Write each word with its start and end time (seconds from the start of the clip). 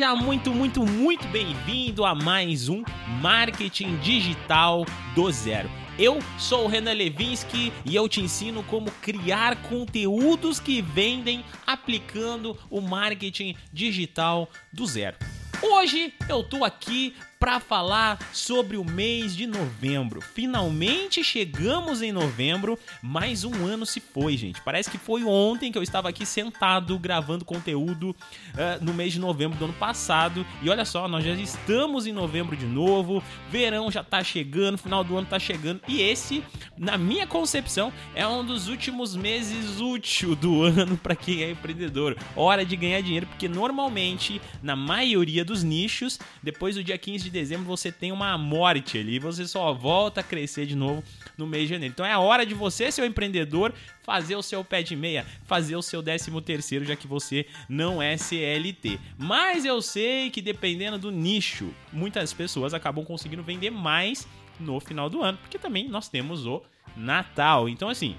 Seja 0.00 0.16
muito, 0.16 0.50
muito, 0.50 0.82
muito 0.82 1.28
bem-vindo 1.28 2.06
a 2.06 2.14
mais 2.14 2.70
um 2.70 2.82
Marketing 3.20 3.98
Digital 3.98 4.86
do 5.14 5.30
Zero. 5.30 5.68
Eu 5.98 6.20
sou 6.38 6.64
o 6.64 6.68
Renan 6.68 6.94
Levinsky 6.94 7.70
e 7.84 7.96
eu 7.96 8.08
te 8.08 8.22
ensino 8.22 8.62
como 8.62 8.90
criar 9.02 9.60
conteúdos 9.60 10.58
que 10.58 10.80
vendem 10.80 11.44
aplicando 11.66 12.56
o 12.70 12.80
marketing 12.80 13.54
digital 13.70 14.48
do 14.72 14.86
zero. 14.86 15.18
Hoje 15.62 16.14
eu 16.26 16.42
tô 16.42 16.64
aqui 16.64 17.14
para 17.40 17.58
falar 17.58 18.18
sobre 18.34 18.76
o 18.76 18.84
mês 18.84 19.34
de 19.34 19.46
novembro. 19.46 20.20
Finalmente 20.20 21.24
chegamos 21.24 22.02
em 22.02 22.12
novembro, 22.12 22.78
mais 23.02 23.44
um 23.44 23.64
ano 23.64 23.86
se 23.86 23.98
foi, 23.98 24.36
gente. 24.36 24.60
Parece 24.60 24.90
que 24.90 24.98
foi 24.98 25.24
ontem 25.24 25.72
que 25.72 25.78
eu 25.78 25.82
estava 25.82 26.10
aqui 26.10 26.26
sentado 26.26 26.98
gravando 26.98 27.42
conteúdo 27.46 28.10
uh, 28.10 28.84
no 28.84 28.92
mês 28.92 29.14
de 29.14 29.18
novembro 29.18 29.58
do 29.58 29.64
ano 29.64 29.74
passado. 29.74 30.44
E 30.60 30.68
olha 30.68 30.84
só, 30.84 31.08
nós 31.08 31.24
já 31.24 31.32
estamos 31.32 32.06
em 32.06 32.12
novembro 32.12 32.54
de 32.54 32.66
novo, 32.66 33.22
verão 33.50 33.90
já 33.90 34.04
tá 34.04 34.22
chegando, 34.22 34.76
final 34.76 35.02
do 35.02 35.16
ano 35.16 35.26
tá 35.26 35.38
chegando. 35.38 35.80
E 35.88 36.02
esse, 36.02 36.44
na 36.76 36.98
minha 36.98 37.26
concepção, 37.26 37.90
é 38.14 38.26
um 38.26 38.44
dos 38.44 38.68
últimos 38.68 39.16
meses 39.16 39.80
úteis 39.80 40.36
do 40.36 40.60
ano 40.62 40.98
para 40.98 41.16
quem 41.16 41.42
é 41.42 41.50
empreendedor. 41.50 42.18
Hora 42.36 42.66
de 42.66 42.76
ganhar 42.76 43.00
dinheiro, 43.00 43.26
porque 43.26 43.48
normalmente, 43.48 44.42
na 44.62 44.76
maioria 44.76 45.42
dos 45.42 45.62
nichos, 45.62 46.18
depois 46.42 46.74
do 46.74 46.84
dia 46.84 46.98
15 46.98 47.24
de 47.24 47.29
de 47.30 47.38
dezembro 47.38 47.64
você 47.64 47.90
tem 47.92 48.12
uma 48.12 48.36
morte 48.36 48.98
ali, 48.98 49.18
você 49.18 49.46
só 49.46 49.72
volta 49.72 50.20
a 50.20 50.24
crescer 50.24 50.66
de 50.66 50.74
novo 50.74 51.02
no 51.38 51.46
mês 51.46 51.64
de 51.64 51.74
janeiro. 51.74 51.92
Então 51.92 52.04
é 52.04 52.12
a 52.12 52.18
hora 52.18 52.44
de 52.44 52.54
você, 52.54 52.90
seu 52.90 53.06
empreendedor, 53.06 53.72
fazer 54.02 54.36
o 54.36 54.42
seu 54.42 54.64
pé 54.64 54.82
de 54.82 54.96
meia, 54.96 55.24
fazer 55.44 55.76
o 55.76 55.82
seu 55.82 56.02
décimo 56.02 56.40
terceiro, 56.40 56.84
já 56.84 56.96
que 56.96 57.06
você 57.06 57.46
não 57.68 58.02
é 58.02 58.16
CLT. 58.16 58.98
Mas 59.16 59.64
eu 59.64 59.80
sei 59.80 60.30
que 60.30 60.42
dependendo 60.42 60.98
do 60.98 61.10
nicho, 61.10 61.72
muitas 61.92 62.32
pessoas 62.32 62.74
acabam 62.74 63.04
conseguindo 63.04 63.42
vender 63.42 63.70
mais 63.70 64.26
no 64.58 64.78
final 64.80 65.08
do 65.08 65.22
ano, 65.22 65.38
porque 65.38 65.58
também 65.58 65.88
nós 65.88 66.08
temos 66.08 66.44
o 66.44 66.62
Natal. 66.96 67.68
Então 67.68 67.88
assim, 67.88 68.16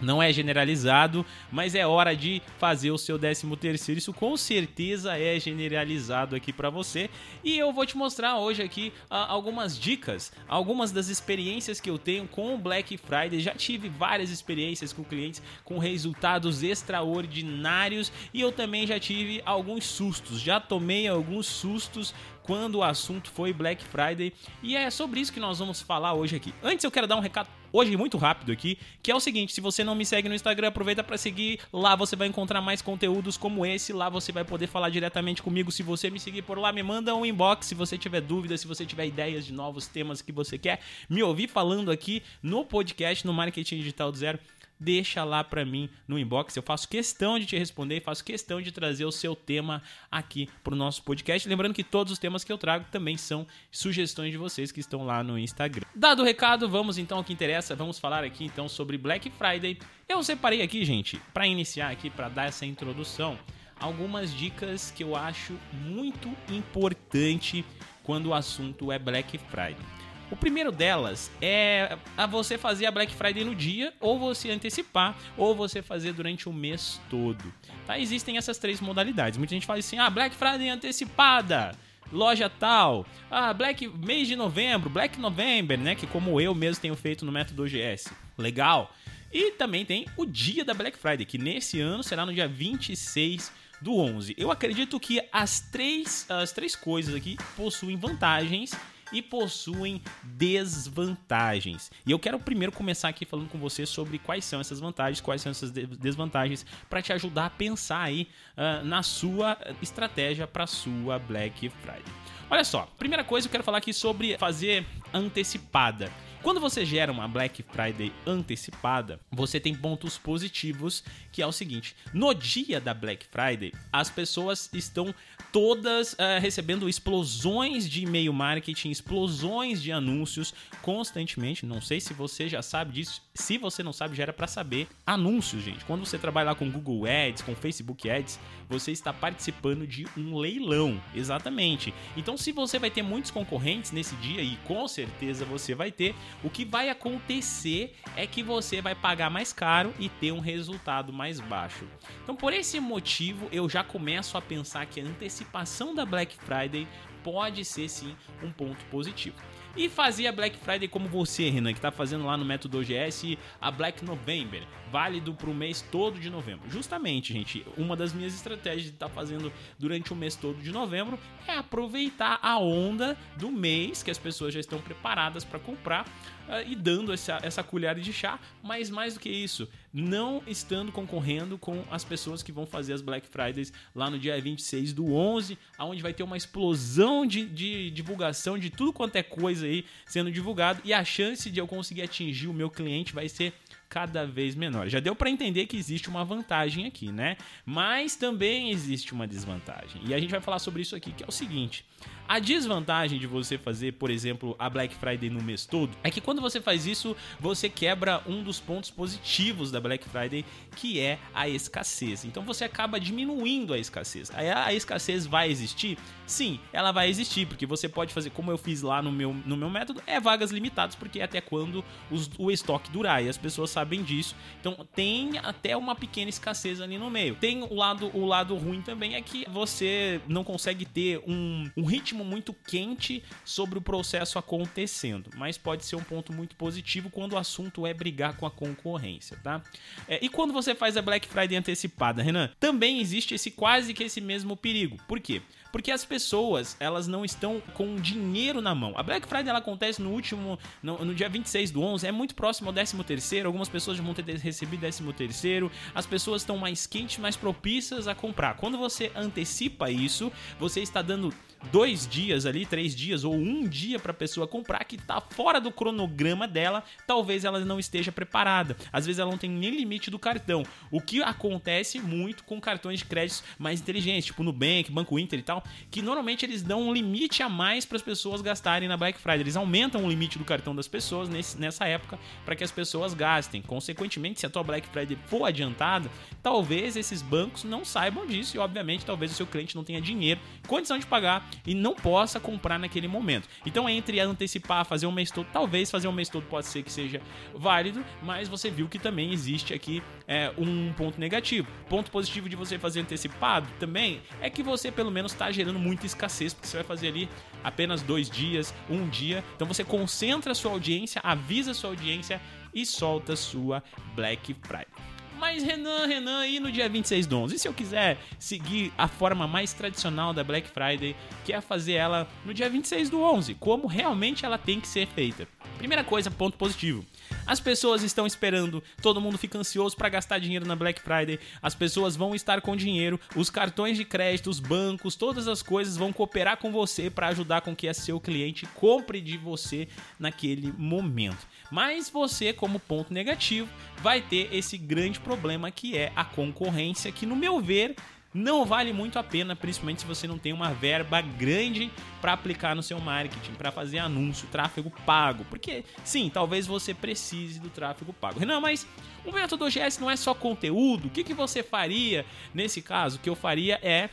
não 0.00 0.22
é 0.22 0.32
generalizado, 0.32 1.24
mas 1.50 1.74
é 1.74 1.86
hora 1.86 2.14
de 2.14 2.42
fazer 2.58 2.90
o 2.90 2.98
seu 2.98 3.18
13 3.18 3.56
terceiro. 3.56 3.98
Isso 3.98 4.12
com 4.12 4.36
certeza 4.36 5.18
é 5.18 5.38
generalizado 5.38 6.36
aqui 6.36 6.52
para 6.52 6.70
você. 6.70 7.08
E 7.42 7.58
eu 7.58 7.72
vou 7.72 7.86
te 7.86 7.96
mostrar 7.96 8.38
hoje 8.38 8.62
aqui 8.62 8.92
uh, 9.10 9.14
algumas 9.28 9.78
dicas, 9.78 10.32
algumas 10.48 10.92
das 10.92 11.08
experiências 11.08 11.80
que 11.80 11.90
eu 11.90 11.98
tenho 11.98 12.26
com 12.26 12.54
o 12.54 12.58
Black 12.58 12.96
Friday. 12.96 13.40
Já 13.40 13.54
tive 13.54 13.88
várias 13.88 14.30
experiências 14.30 14.92
com 14.92 15.04
clientes 15.04 15.42
com 15.64 15.78
resultados 15.78 16.62
extraordinários 16.62 18.12
e 18.32 18.40
eu 18.40 18.52
também 18.52 18.86
já 18.86 18.98
tive 18.98 19.42
alguns 19.44 19.84
sustos. 19.84 20.40
Já 20.40 20.60
tomei 20.60 21.08
alguns 21.08 21.46
sustos 21.46 22.14
quando 22.42 22.76
o 22.76 22.82
assunto 22.82 23.30
foi 23.30 23.52
Black 23.52 23.84
Friday. 23.84 24.32
E 24.62 24.76
é 24.76 24.90
sobre 24.90 25.20
isso 25.20 25.32
que 25.32 25.40
nós 25.40 25.58
vamos 25.58 25.80
falar 25.80 26.14
hoje 26.14 26.36
aqui. 26.36 26.54
Antes 26.62 26.84
eu 26.84 26.90
quero 26.90 27.06
dar 27.06 27.16
um 27.16 27.20
recado 27.20 27.48
hoje 27.74 27.96
muito 27.96 28.16
rápido 28.16 28.52
aqui, 28.52 28.78
que 29.02 29.10
é 29.10 29.14
o 29.14 29.18
seguinte, 29.18 29.52
se 29.52 29.60
você 29.60 29.82
não 29.82 29.96
me 29.96 30.06
segue 30.06 30.28
no 30.28 30.34
Instagram, 30.34 30.68
aproveita 30.68 31.02
para 31.02 31.18
seguir. 31.18 31.58
Lá 31.72 31.96
você 31.96 32.14
vai 32.14 32.28
encontrar 32.28 32.60
mais 32.60 32.80
conteúdos 32.80 33.36
como 33.36 33.66
esse, 33.66 33.92
lá 33.92 34.08
você 34.08 34.30
vai 34.30 34.44
poder 34.44 34.68
falar 34.68 34.90
diretamente 34.90 35.42
comigo. 35.42 35.72
Se 35.72 35.82
você 35.82 36.08
me 36.08 36.20
seguir 36.20 36.42
por 36.42 36.56
lá, 36.56 36.72
me 36.72 36.84
manda 36.84 37.12
um 37.16 37.26
inbox 37.26 37.66
se 37.66 37.74
você 37.74 37.98
tiver 37.98 38.20
dúvidas, 38.20 38.60
se 38.60 38.68
você 38.68 38.86
tiver 38.86 39.06
ideias 39.06 39.44
de 39.44 39.52
novos 39.52 39.88
temas 39.88 40.22
que 40.22 40.30
você 40.30 40.56
quer 40.56 40.80
me 41.10 41.20
ouvir 41.20 41.48
falando 41.48 41.90
aqui 41.90 42.22
no 42.40 42.64
podcast 42.64 43.26
no 43.26 43.32
Marketing 43.32 43.78
Digital 43.78 44.12
do 44.12 44.18
Zero 44.18 44.38
deixa 44.78 45.24
lá 45.24 45.42
para 45.42 45.64
mim 45.64 45.88
no 46.06 46.18
inbox. 46.18 46.56
Eu 46.56 46.62
faço 46.62 46.88
questão 46.88 47.38
de 47.38 47.46
te 47.46 47.56
responder, 47.56 48.00
faço 48.00 48.24
questão 48.24 48.60
de 48.60 48.72
trazer 48.72 49.04
o 49.04 49.12
seu 49.12 49.34
tema 49.34 49.82
aqui 50.10 50.48
pro 50.62 50.76
nosso 50.76 51.02
podcast. 51.02 51.48
Lembrando 51.48 51.74
que 51.74 51.84
todos 51.84 52.12
os 52.12 52.18
temas 52.18 52.44
que 52.44 52.52
eu 52.52 52.58
trago 52.58 52.86
também 52.90 53.16
são 53.16 53.46
sugestões 53.70 54.30
de 54.30 54.38
vocês 54.38 54.70
que 54.72 54.80
estão 54.80 55.04
lá 55.04 55.22
no 55.22 55.38
Instagram. 55.38 55.84
Dado 55.94 56.22
o 56.22 56.24
recado, 56.24 56.68
vamos 56.68 56.98
então 56.98 57.18
ao 57.18 57.24
que 57.24 57.32
interessa. 57.32 57.74
Vamos 57.74 57.98
falar 57.98 58.24
aqui 58.24 58.44
então 58.44 58.68
sobre 58.68 58.98
Black 58.98 59.30
Friday. 59.30 59.78
Eu 60.08 60.22
separei 60.22 60.62
aqui, 60.62 60.84
gente, 60.84 61.20
para 61.32 61.46
iniciar 61.46 61.90
aqui, 61.90 62.10
para 62.10 62.28
dar 62.28 62.46
essa 62.46 62.66
introdução, 62.66 63.38
algumas 63.80 64.34
dicas 64.34 64.90
que 64.90 65.02
eu 65.02 65.16
acho 65.16 65.58
muito 65.72 66.28
importante 66.48 67.64
quando 68.02 68.26
o 68.26 68.34
assunto 68.34 68.92
é 68.92 68.98
Black 68.98 69.38
Friday. 69.38 70.03
O 70.30 70.36
primeiro 70.36 70.72
delas 70.72 71.30
é 71.40 71.96
a 72.16 72.26
você 72.26 72.56
fazer 72.56 72.86
a 72.86 72.90
Black 72.90 73.14
Friday 73.14 73.44
no 73.44 73.54
dia, 73.54 73.92
ou 74.00 74.18
você 74.18 74.50
antecipar, 74.50 75.16
ou 75.36 75.54
você 75.54 75.82
fazer 75.82 76.12
durante 76.12 76.48
o 76.48 76.52
mês 76.52 77.00
todo. 77.10 77.52
Tá? 77.86 77.98
Existem 77.98 78.36
essas 78.36 78.58
três 78.58 78.80
modalidades. 78.80 79.38
Muita 79.38 79.54
gente 79.54 79.66
fala 79.66 79.78
assim: 79.78 79.98
ah, 79.98 80.08
Black 80.08 80.34
Friday 80.34 80.68
antecipada 80.68 81.76
loja 82.12 82.48
tal, 82.48 83.06
ah, 83.30 83.52
Black 83.52 83.88
mês 83.88 84.28
de 84.28 84.36
novembro, 84.36 84.88
Black 84.88 85.18
November, 85.18 85.78
né, 85.78 85.94
que 85.94 86.06
como 86.06 86.40
eu 86.40 86.54
mesmo 86.54 86.80
tenho 86.80 86.94
feito 86.94 87.24
no 87.24 87.32
método 87.32 87.64
OGS. 87.64 88.12
Legal. 88.38 88.94
E 89.32 89.50
também 89.52 89.84
tem 89.84 90.06
o 90.16 90.24
dia 90.24 90.64
da 90.64 90.72
Black 90.72 90.96
Friday, 90.96 91.26
que 91.26 91.38
nesse 91.38 91.80
ano 91.80 92.04
será 92.04 92.24
no 92.24 92.32
dia 92.32 92.46
26 92.46 93.50
do 93.80 93.96
11. 93.96 94.34
Eu 94.38 94.50
acredito 94.50 95.00
que 95.00 95.20
as 95.32 95.60
três, 95.60 96.24
as 96.30 96.52
três 96.52 96.76
coisas 96.76 97.14
aqui 97.14 97.36
possuem 97.56 97.96
vantagens 97.96 98.72
e 99.12 99.22
possuem 99.22 100.02
desvantagens. 100.22 101.90
E 102.06 102.10
eu 102.10 102.18
quero 102.18 102.38
primeiro 102.38 102.72
começar 102.72 103.08
aqui 103.08 103.24
falando 103.24 103.48
com 103.48 103.58
você 103.58 103.86
sobre 103.86 104.18
quais 104.18 104.44
são 104.44 104.60
essas 104.60 104.80
vantagens, 104.80 105.20
quais 105.20 105.42
são 105.42 105.50
essas 105.50 105.70
desvantagens, 105.70 106.64
para 106.88 107.02
te 107.02 107.12
ajudar 107.12 107.46
a 107.46 107.50
pensar 107.50 108.02
aí 108.02 108.28
uh, 108.56 108.84
na 108.84 109.02
sua 109.02 109.58
estratégia 109.82 110.46
para 110.46 110.66
sua 110.66 111.18
Black 111.18 111.68
Friday. 111.68 112.02
Olha 112.50 112.64
só, 112.64 112.88
primeira 112.98 113.24
coisa 113.24 113.46
eu 113.46 113.50
quero 113.50 113.64
falar 113.64 113.78
aqui 113.78 113.92
sobre 113.92 114.36
fazer 114.38 114.86
antecipada. 115.12 116.10
Quando 116.44 116.60
você 116.60 116.84
gera 116.84 117.10
uma 117.10 117.26
Black 117.26 117.62
Friday 117.62 118.12
antecipada, 118.26 119.18
você 119.32 119.58
tem 119.58 119.74
pontos 119.74 120.18
positivos, 120.18 121.02
que 121.32 121.40
é 121.40 121.46
o 121.46 121.50
seguinte: 121.50 121.96
no 122.12 122.34
dia 122.34 122.78
da 122.78 122.92
Black 122.92 123.24
Friday, 123.24 123.72
as 123.90 124.10
pessoas 124.10 124.68
estão 124.74 125.14
todas 125.50 126.12
uh, 126.12 126.38
recebendo 126.42 126.86
explosões 126.86 127.88
de 127.88 128.02
e-mail 128.02 128.30
marketing, 128.30 128.90
explosões 128.90 129.80
de 129.80 129.90
anúncios 129.90 130.52
constantemente. 130.82 131.64
Não 131.64 131.80
sei 131.80 131.98
se 131.98 132.12
você 132.12 132.46
já 132.46 132.60
sabe 132.60 132.92
disso. 132.92 133.22
Se 133.34 133.56
você 133.56 133.82
não 133.82 133.92
sabe, 133.92 134.14
já 134.14 134.24
era 134.24 134.32
para 134.32 134.46
saber. 134.46 134.86
Anúncios, 135.06 135.62
gente. 135.62 135.84
Quando 135.86 136.04
você 136.04 136.18
trabalha 136.18 136.50
lá 136.50 136.54
com 136.54 136.70
Google 136.70 137.06
Ads, 137.06 137.42
com 137.42 137.54
Facebook 137.54 138.10
Ads, 138.10 138.38
você 138.68 138.92
está 138.92 139.12
participando 139.12 139.86
de 139.86 140.06
um 140.16 140.36
leilão. 140.36 141.00
Exatamente. 141.14 141.94
Então, 142.16 142.36
se 142.36 142.52
você 142.52 142.78
vai 142.78 142.90
ter 142.90 143.02
muitos 143.02 143.30
concorrentes 143.30 143.92
nesse 143.92 144.14
dia, 144.16 144.42
e 144.42 144.56
com 144.64 144.86
certeza 144.86 145.44
você 145.44 145.74
vai 145.74 145.90
ter, 145.90 146.14
o 146.42 146.50
que 146.50 146.64
vai 146.64 146.90
acontecer 146.90 147.94
é 148.16 148.26
que 148.26 148.42
você 148.42 148.80
vai 148.80 148.94
pagar 148.94 149.30
mais 149.30 149.52
caro 149.52 149.94
e 149.98 150.08
ter 150.08 150.32
um 150.32 150.40
resultado 150.40 151.12
mais 151.12 151.40
baixo. 151.40 151.86
Então, 152.22 152.34
por 152.36 152.52
esse 152.52 152.80
motivo, 152.80 153.48
eu 153.52 153.68
já 153.68 153.82
começo 153.82 154.36
a 154.36 154.42
pensar 154.42 154.86
que 154.86 155.00
a 155.00 155.04
antecipação 155.04 155.94
da 155.94 156.04
Black 156.04 156.36
Friday 156.36 156.86
pode 157.24 157.64
ser 157.64 157.88
sim 157.88 158.14
um 158.42 158.52
ponto 158.52 158.84
positivo. 158.86 159.36
E 159.76 159.88
fazer 159.88 160.28
a 160.28 160.32
Black 160.32 160.56
Friday 160.58 160.86
como 160.86 161.08
você, 161.08 161.50
Renan, 161.50 161.72
que 161.72 161.78
está 161.78 161.90
fazendo 161.90 162.24
lá 162.24 162.36
no 162.36 162.44
método 162.44 162.78
OGS 162.78 163.36
a 163.60 163.72
Black 163.72 164.04
November, 164.04 164.62
válido 164.92 165.34
para 165.34 165.50
o 165.50 165.54
mês 165.54 165.80
todo 165.80 166.20
de 166.20 166.30
novembro. 166.30 166.70
Justamente, 166.70 167.32
gente, 167.32 167.66
uma 167.76 167.96
das 167.96 168.12
minhas 168.12 168.32
estratégias 168.34 168.84
de 168.84 168.90
estar 168.90 169.08
tá 169.08 169.12
fazendo 169.12 169.52
durante 169.76 170.12
o 170.12 170.16
mês 170.16 170.36
todo 170.36 170.62
de 170.62 170.70
novembro 170.70 171.18
é 171.48 171.56
aproveitar 171.56 172.38
a 172.40 172.56
onda 172.56 173.16
do 173.36 173.50
mês 173.50 174.00
que 174.00 174.12
as 174.12 174.18
pessoas 174.18 174.54
já 174.54 174.60
estão 174.60 174.80
preparadas 174.80 175.42
para 175.42 175.58
comprar 175.58 176.04
uh, 176.48 176.66
e 176.66 176.74
dando 176.74 177.12
essa, 177.12 177.38
essa 177.42 177.62
colher 177.62 177.98
de 177.98 178.12
chá, 178.12 178.38
mas 178.62 178.90
mais 178.90 179.14
do 179.14 179.20
que 179.20 179.28
isso, 179.28 179.68
não 179.92 180.42
estando 180.46 180.90
concorrendo 180.90 181.56
com 181.56 181.84
as 181.90 182.04
pessoas 182.04 182.42
que 182.42 182.50
vão 182.50 182.66
fazer 182.66 182.92
as 182.92 183.00
Black 183.00 183.28
Fridays 183.28 183.72
lá 183.94 184.10
no 184.10 184.18
dia 184.18 184.40
26 184.40 184.92
do 184.92 185.14
11, 185.14 185.56
aonde 185.78 186.02
vai 186.02 186.12
ter 186.12 186.22
uma 186.22 186.36
explosão 186.36 187.24
de, 187.24 187.46
de 187.46 187.90
divulgação 187.90 188.58
de 188.58 188.70
tudo 188.70 188.92
quanto 188.92 189.16
é 189.16 189.22
coisa 189.22 189.66
aí 189.66 189.84
sendo 190.06 190.30
divulgado. 190.32 190.80
E 190.84 190.92
a 190.92 191.04
chance 191.04 191.50
de 191.50 191.60
eu 191.60 191.66
conseguir 191.66 192.02
atingir 192.02 192.48
o 192.48 192.52
meu 192.52 192.70
cliente 192.70 193.14
vai 193.14 193.28
ser 193.28 193.52
cada 193.94 194.26
vez 194.26 194.56
menor. 194.56 194.88
Já 194.88 194.98
deu 194.98 195.14
para 195.14 195.30
entender 195.30 195.66
que 195.66 195.76
existe 195.76 196.08
uma 196.08 196.24
vantagem 196.24 196.84
aqui, 196.84 197.12
né? 197.12 197.36
Mas 197.64 198.16
também 198.16 198.72
existe 198.72 199.12
uma 199.12 199.24
desvantagem. 199.24 200.02
E 200.04 200.12
a 200.12 200.18
gente 200.18 200.32
vai 200.32 200.40
falar 200.40 200.58
sobre 200.58 200.82
isso 200.82 200.96
aqui, 200.96 201.12
que 201.12 201.22
é 201.22 201.26
o 201.28 201.30
seguinte: 201.30 201.84
a 202.26 202.38
desvantagem 202.38 203.18
de 203.18 203.26
você 203.26 203.58
fazer, 203.58 203.92
por 203.92 204.10
exemplo, 204.10 204.56
a 204.58 204.70
Black 204.70 204.94
Friday 204.94 205.28
no 205.28 205.42
mês 205.42 205.66
todo 205.66 205.94
é 206.02 206.10
que 206.10 206.22
quando 206.22 206.40
você 206.40 206.58
faz 206.58 206.86
isso, 206.86 207.14
você 207.38 207.68
quebra 207.68 208.22
um 208.26 208.42
dos 208.42 208.58
pontos 208.58 208.90
positivos 208.90 209.70
da 209.70 209.78
Black 209.78 210.08
Friday, 210.08 210.42
que 210.74 210.98
é 210.98 211.18
a 211.34 211.48
escassez. 211.48 212.24
Então 212.24 212.42
você 212.42 212.64
acaba 212.64 212.98
diminuindo 212.98 213.74
a 213.74 213.78
escassez. 213.78 214.30
A, 214.30 214.72
escassez 214.72 215.26
vai 215.26 215.50
existir? 215.50 215.98
Sim, 216.26 216.58
ela 216.72 216.92
vai 216.92 217.10
existir, 217.10 217.46
porque 217.46 217.66
você 217.66 217.88
pode 217.88 218.14
fazer, 218.14 218.30
como 218.30 218.50
eu 218.50 218.56
fiz 218.56 218.80
lá 218.80 219.02
no 219.02 219.12
meu, 219.12 219.34
no 219.44 219.56
meu 219.56 219.68
método, 219.68 220.02
é 220.06 220.18
vagas 220.18 220.50
limitadas, 220.50 220.94
porque 220.94 221.20
é 221.20 221.24
até 221.24 221.42
quando 221.42 221.84
os, 222.10 222.30
o 222.38 222.50
estoque 222.50 222.90
durar. 222.90 223.22
E 223.22 223.28
as 223.28 223.36
pessoas 223.36 223.68
sabem 223.68 223.83
sabem 223.84 224.02
disso. 224.02 224.34
Então 224.60 224.86
tem 224.94 225.38
até 225.38 225.76
uma 225.76 225.94
pequena 225.94 226.30
escassez 226.30 226.80
ali 226.80 226.96
no 226.96 227.10
meio. 227.10 227.36
Tem 227.36 227.62
o 227.62 227.74
lado, 227.74 228.10
o 228.16 228.24
lado 228.24 228.56
ruim 228.56 228.80
também 228.80 229.14
é 229.14 229.20
que 229.20 229.44
você 229.50 230.20
não 230.26 230.42
consegue 230.42 230.86
ter 230.86 231.22
um, 231.26 231.70
um 231.76 231.84
ritmo 231.84 232.24
muito 232.24 232.54
quente 232.54 233.22
sobre 233.44 233.78
o 233.78 233.82
processo 233.82 234.38
acontecendo. 234.38 235.30
Mas 235.36 235.58
pode 235.58 235.84
ser 235.84 235.96
um 235.96 236.02
ponto 236.02 236.32
muito 236.32 236.56
positivo 236.56 237.10
quando 237.10 237.34
o 237.34 237.38
assunto 237.38 237.86
é 237.86 237.92
brigar 237.92 238.36
com 238.36 238.46
a 238.46 238.50
concorrência, 238.50 239.38
tá? 239.42 239.62
É, 240.08 240.18
e 240.24 240.28
quando 240.28 240.52
você 240.52 240.74
faz 240.74 240.96
a 240.96 241.02
Black 241.02 241.28
Friday 241.28 241.58
antecipada, 241.58 242.22
Renan, 242.22 242.50
também 242.58 243.00
existe 243.00 243.34
esse 243.34 243.50
quase 243.50 243.92
que 243.92 244.04
esse 244.04 244.20
mesmo 244.20 244.56
perigo. 244.56 244.96
Por 245.06 245.20
quê? 245.20 245.42
Porque 245.70 245.90
as 245.90 246.04
pessoas, 246.04 246.76
elas 246.78 247.08
não 247.08 247.24
estão 247.24 247.60
com 247.74 247.96
dinheiro 247.96 248.62
na 248.62 248.74
mão. 248.76 248.94
A 248.96 249.02
Black 249.02 249.26
Friday 249.26 249.48
ela 249.48 249.58
acontece 249.58 250.00
no 250.00 250.10
último, 250.10 250.56
no, 250.80 251.04
no 251.04 251.12
dia 251.12 251.28
26 251.28 251.72
do 251.72 251.82
11, 251.82 252.06
é 252.06 252.12
muito 252.12 252.34
próximo 252.34 252.68
ao 252.68 252.72
13 252.72 252.94
terceiro, 253.02 253.48
algumas 253.48 253.63
pessoas 253.68 253.96
já 253.96 254.02
vão 254.02 254.14
ter 254.14 254.24
recebido 254.36 254.80
13 254.80 255.12
terceiro, 255.12 255.70
as 255.94 256.06
pessoas 256.06 256.42
estão 256.42 256.56
mais 256.56 256.86
quentes, 256.86 257.18
mais 257.18 257.36
propícias 257.36 258.08
a 258.08 258.14
comprar. 258.14 258.54
Quando 258.56 258.78
você 258.78 259.10
antecipa 259.14 259.90
isso, 259.90 260.32
você 260.58 260.80
está 260.80 261.02
dando 261.02 261.32
dois 261.70 262.06
dias 262.06 262.46
ali, 262.46 262.66
três 262.66 262.94
dias 262.94 263.24
ou 263.24 263.34
um 263.34 263.66
dia 263.66 263.98
para 263.98 264.12
a 264.12 264.14
pessoa 264.14 264.46
comprar 264.46 264.84
que 264.84 264.96
está 264.96 265.20
fora 265.20 265.60
do 265.60 265.70
cronograma 265.70 266.46
dela, 266.46 266.82
talvez 267.06 267.44
ela 267.44 267.60
não 267.60 267.78
esteja 267.78 268.12
preparada. 268.12 268.76
Às 268.92 269.06
vezes 269.06 269.18
ela 269.18 269.30
não 269.30 269.38
tem 269.38 269.50
nem 269.50 269.70
limite 269.70 270.10
do 270.10 270.18
cartão. 270.18 270.64
O 270.90 271.00
que 271.00 271.22
acontece 271.22 271.98
muito 271.98 272.44
com 272.44 272.60
cartões 272.60 273.00
de 273.00 273.04
crédito 273.04 273.42
mais 273.58 273.80
inteligentes, 273.80 274.26
tipo 274.26 274.42
Nubank, 274.42 274.90
Banco 274.90 275.18
Inter 275.18 275.38
e 275.38 275.42
tal, 275.42 275.64
que 275.90 276.02
normalmente 276.02 276.44
eles 276.44 276.62
dão 276.62 276.88
um 276.88 276.92
limite 276.92 277.42
a 277.42 277.48
mais 277.48 277.84
para 277.84 277.96
as 277.96 278.02
pessoas 278.02 278.40
gastarem 278.40 278.88
na 278.88 278.96
Black 278.96 279.18
Friday. 279.18 279.40
Eles 279.40 279.56
aumentam 279.56 280.04
o 280.04 280.08
limite 280.08 280.38
do 280.38 280.44
cartão 280.44 280.74
das 280.74 280.88
pessoas 280.88 281.28
nesse, 281.28 281.58
nessa 281.58 281.86
época 281.86 282.18
para 282.44 282.54
que 282.56 282.64
as 282.64 282.70
pessoas 282.70 283.14
gastem. 283.14 283.62
Consequentemente, 283.62 284.40
se 284.40 284.46
a 284.46 284.50
tua 284.50 284.62
Black 284.62 284.88
Friday 284.88 285.18
for 285.26 285.44
adiantada, 285.44 286.10
talvez 286.42 286.96
esses 286.96 287.22
bancos 287.22 287.64
não 287.64 287.84
saibam 287.84 288.26
disso 288.26 288.56
e, 288.56 288.60
obviamente, 288.60 289.04
talvez 289.04 289.32
o 289.32 289.34
seu 289.34 289.46
cliente 289.46 289.76
não 289.76 289.84
tenha 289.84 290.00
dinheiro, 290.00 290.40
condição 290.66 290.98
de 290.98 291.06
pagar 291.06 291.48
e 291.66 291.74
não 291.74 291.94
possa 291.94 292.38
comprar 292.40 292.78
naquele 292.78 293.08
momento. 293.08 293.48
Então, 293.64 293.88
entre 293.88 294.20
antecipar, 294.20 294.84
fazer 294.84 295.06
um 295.06 295.12
mês 295.12 295.30
todo, 295.30 295.46
talvez 295.52 295.90
fazer 295.90 296.08
um 296.08 296.12
mês 296.12 296.28
todo 296.28 296.44
pode 296.44 296.66
ser 296.66 296.82
que 296.82 296.92
seja 296.92 297.20
válido, 297.54 298.04
mas 298.22 298.48
você 298.48 298.70
viu 298.70 298.88
que 298.88 298.98
também 298.98 299.32
existe 299.32 299.74
aqui 299.74 300.02
é, 300.26 300.52
um 300.56 300.92
ponto 300.92 301.18
negativo. 301.18 301.68
Ponto 301.88 302.10
positivo 302.10 302.48
de 302.48 302.56
você 302.56 302.78
fazer 302.78 303.00
antecipado 303.00 303.68
também 303.78 304.22
é 304.40 304.50
que 304.50 304.62
você 304.62 304.90
pelo 304.90 305.10
menos 305.10 305.32
está 305.32 305.50
gerando 305.50 305.78
muita 305.78 306.06
escassez, 306.06 306.52
porque 306.52 306.66
você 306.66 306.78
vai 306.78 306.84
fazer 306.84 307.08
ali 307.08 307.28
apenas 307.62 308.02
dois 308.02 308.28
dias, 308.28 308.74
um 308.88 309.08
dia. 309.08 309.44
Então 309.54 309.66
você 309.66 309.84
concentra 309.84 310.52
a 310.52 310.54
sua 310.54 310.72
audiência, 310.72 311.20
avisa 311.24 311.70
a 311.72 311.74
sua 311.74 311.90
audiência 311.90 312.40
e 312.72 312.84
solta 312.84 313.36
sua 313.36 313.82
Black 314.14 314.54
Friday. 314.62 315.13
Mas 315.44 315.62
Renan, 315.62 316.06
Renan, 316.06 316.38
aí 316.38 316.58
no 316.58 316.72
dia 316.72 316.88
26 316.88 317.26
do 317.26 317.36
11, 317.36 317.54
e 317.56 317.58
se 317.58 317.68
eu 317.68 317.74
quiser 317.74 318.16
seguir 318.38 318.90
a 318.96 319.06
forma 319.06 319.46
mais 319.46 319.74
tradicional 319.74 320.32
da 320.32 320.42
Black 320.42 320.66
Friday, 320.66 321.14
que 321.44 321.52
é 321.52 321.60
fazer 321.60 321.92
ela 321.92 322.26
no 322.46 322.54
dia 322.54 322.66
26 322.66 323.10
do 323.10 323.20
11, 323.20 323.52
como 323.56 323.86
realmente 323.86 324.46
ela 324.46 324.56
tem 324.56 324.80
que 324.80 324.88
ser 324.88 325.06
feita? 325.06 325.46
Primeira 325.76 326.02
coisa, 326.02 326.30
ponto 326.30 326.56
positivo. 326.56 327.04
As 327.46 327.60
pessoas 327.60 328.02
estão 328.02 328.26
esperando, 328.26 328.82
todo 329.00 329.20
mundo 329.20 329.38
fica 329.38 329.58
ansioso 329.58 329.96
para 329.96 330.08
gastar 330.08 330.38
dinheiro 330.38 330.66
na 330.66 330.76
Black 330.76 331.00
Friday. 331.00 331.38
As 331.62 331.74
pessoas 331.74 332.16
vão 332.16 332.34
estar 332.34 332.60
com 332.60 332.76
dinheiro, 332.76 333.18
os 333.34 333.50
cartões 333.50 333.96
de 333.96 334.04
crédito, 334.04 334.50
os 334.50 334.60
bancos, 334.60 335.16
todas 335.16 335.48
as 335.48 335.62
coisas 335.62 335.96
vão 335.96 336.12
cooperar 336.12 336.58
com 336.58 336.70
você 336.70 337.08
para 337.08 337.28
ajudar 337.28 337.60
com 337.62 337.74
que 337.74 337.92
seu 337.94 338.20
cliente 338.20 338.66
compre 338.74 339.20
de 339.20 339.38
você 339.38 339.88
naquele 340.18 340.72
momento. 340.76 341.46
Mas 341.70 342.10
você, 342.10 342.52
como 342.52 342.78
ponto 342.78 343.12
negativo, 343.12 343.68
vai 344.02 344.20
ter 344.20 344.48
esse 344.52 344.76
grande 344.76 345.20
problema 345.20 345.70
que 345.70 345.96
é 345.96 346.12
a 346.14 346.24
concorrência, 346.24 347.10
que 347.10 347.26
no 347.26 347.36
meu 347.36 347.60
ver 347.60 347.96
não 348.34 348.64
vale 348.64 348.92
muito 348.92 349.16
a 349.16 349.22
pena, 349.22 349.54
principalmente 349.54 350.00
se 350.00 350.06
você 350.06 350.26
não 350.26 350.36
tem 350.36 350.52
uma 350.52 350.74
verba 350.74 351.20
grande 351.20 351.90
para 352.20 352.32
aplicar 352.32 352.74
no 352.74 352.82
seu 352.82 352.98
marketing, 352.98 353.52
para 353.52 353.70
fazer 353.70 353.98
anúncio, 353.98 354.48
tráfego 354.48 354.90
pago. 355.06 355.44
Porque 355.44 355.84
sim, 356.02 356.28
talvez 356.28 356.66
você 356.66 356.92
precise 356.92 357.60
do 357.60 357.70
tráfego 357.70 358.12
pago. 358.12 358.40
Renan, 358.40 358.60
mas 358.60 358.86
o 359.24 359.30
método 359.30 359.64
OGS 359.64 360.00
não 360.00 360.10
é 360.10 360.16
só 360.16 360.34
conteúdo. 360.34 361.06
O 361.06 361.10
que, 361.10 361.22
que 361.22 361.32
você 361.32 361.62
faria 361.62 362.26
nesse 362.52 362.82
caso? 362.82 363.16
O 363.16 363.20
que 363.20 363.30
eu 363.30 363.36
faria 363.36 363.78
é 363.80 364.10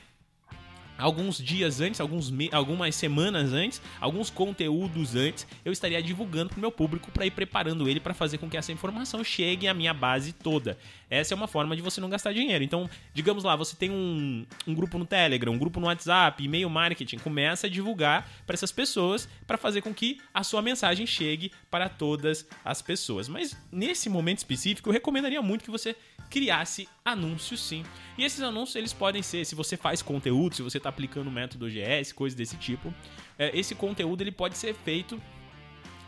alguns 1.02 1.38
dias 1.38 1.82
antes, 1.82 2.00
alguns 2.00 2.32
algumas 2.52 2.96
semanas 2.96 3.52
antes, 3.52 3.82
alguns 4.00 4.30
conteúdos 4.30 5.16
antes, 5.16 5.48
eu 5.66 5.72
estaria 5.72 6.02
divulgando 6.02 6.50
para 6.50 6.58
o 6.58 6.62
meu 6.62 6.72
público 6.72 7.12
para 7.12 7.26
ir 7.26 7.32
preparando 7.32 7.90
ele 7.90 8.00
para 8.00 8.14
fazer 8.14 8.38
com 8.38 8.50
que 8.50 8.58
essa 8.58 8.72
informação 8.72 9.24
chegue 9.24 9.68
à 9.68 9.74
minha 9.74 9.94
base 9.94 10.32
toda. 10.32 10.78
Essa 11.10 11.34
é 11.34 11.36
uma 11.36 11.48
forma 11.48 11.76
de 11.76 11.82
você 11.82 12.00
não 12.00 12.10
gastar 12.10 12.32
dinheiro. 12.32 12.64
Então, 12.64 12.90
digamos 13.14 13.44
lá, 13.44 13.56
você 13.56 13.76
tem 13.76 13.90
um, 13.90 14.46
um 14.66 14.74
grupo 14.74 14.98
no 14.98 15.06
Telegram, 15.06 15.52
um 15.52 15.58
grupo 15.58 15.80
no 15.80 15.88
WhatsApp, 15.88 16.42
e-mail 16.42 16.70
marketing, 16.70 17.18
começa 17.18 17.68
a 17.68 17.70
divulgar 17.70 18.30
para 18.46 18.54
essas 18.54 18.72
pessoas 18.72 19.28
para 19.46 19.58
fazer 19.58 19.82
com 19.82 19.94
que 19.94 20.20
a 20.34 20.44
sua 20.44 20.62
mensagem 20.62 21.06
chegue 21.06 21.52
para 21.70 21.90
todas 21.90 22.48
as 22.64 22.82
pessoas. 22.82 23.28
Mas 23.28 23.58
nesse 23.72 24.08
momento 24.08 24.38
específico, 24.38 24.88
eu 24.88 24.94
recomendaria 24.94 25.42
muito 25.42 25.66
que 25.66 25.72
você 25.72 25.96
criasse 26.30 26.88
anúncios 27.04 27.62
sim. 27.62 27.84
E 28.18 28.24
esses 28.24 28.42
anúncios 28.42 28.76
eles 28.76 28.94
podem 28.94 29.22
ser, 29.22 29.46
se 29.46 29.56
você 29.56 29.76
faz 29.76 30.02
conteúdo, 30.02 30.56
se 30.56 30.62
você 30.62 30.78
está 30.78 30.90
aplicando 30.90 31.28
o 31.28 31.32
método 31.32 31.66
OGS, 31.66 32.14
coisas 32.14 32.36
desse 32.36 32.58
tipo, 32.58 32.94
é, 33.38 33.58
esse 33.58 33.76
conteúdo 33.76 34.22
ele 34.22 34.32
pode 34.32 34.58
ser 34.58 34.74
feito 34.74 35.22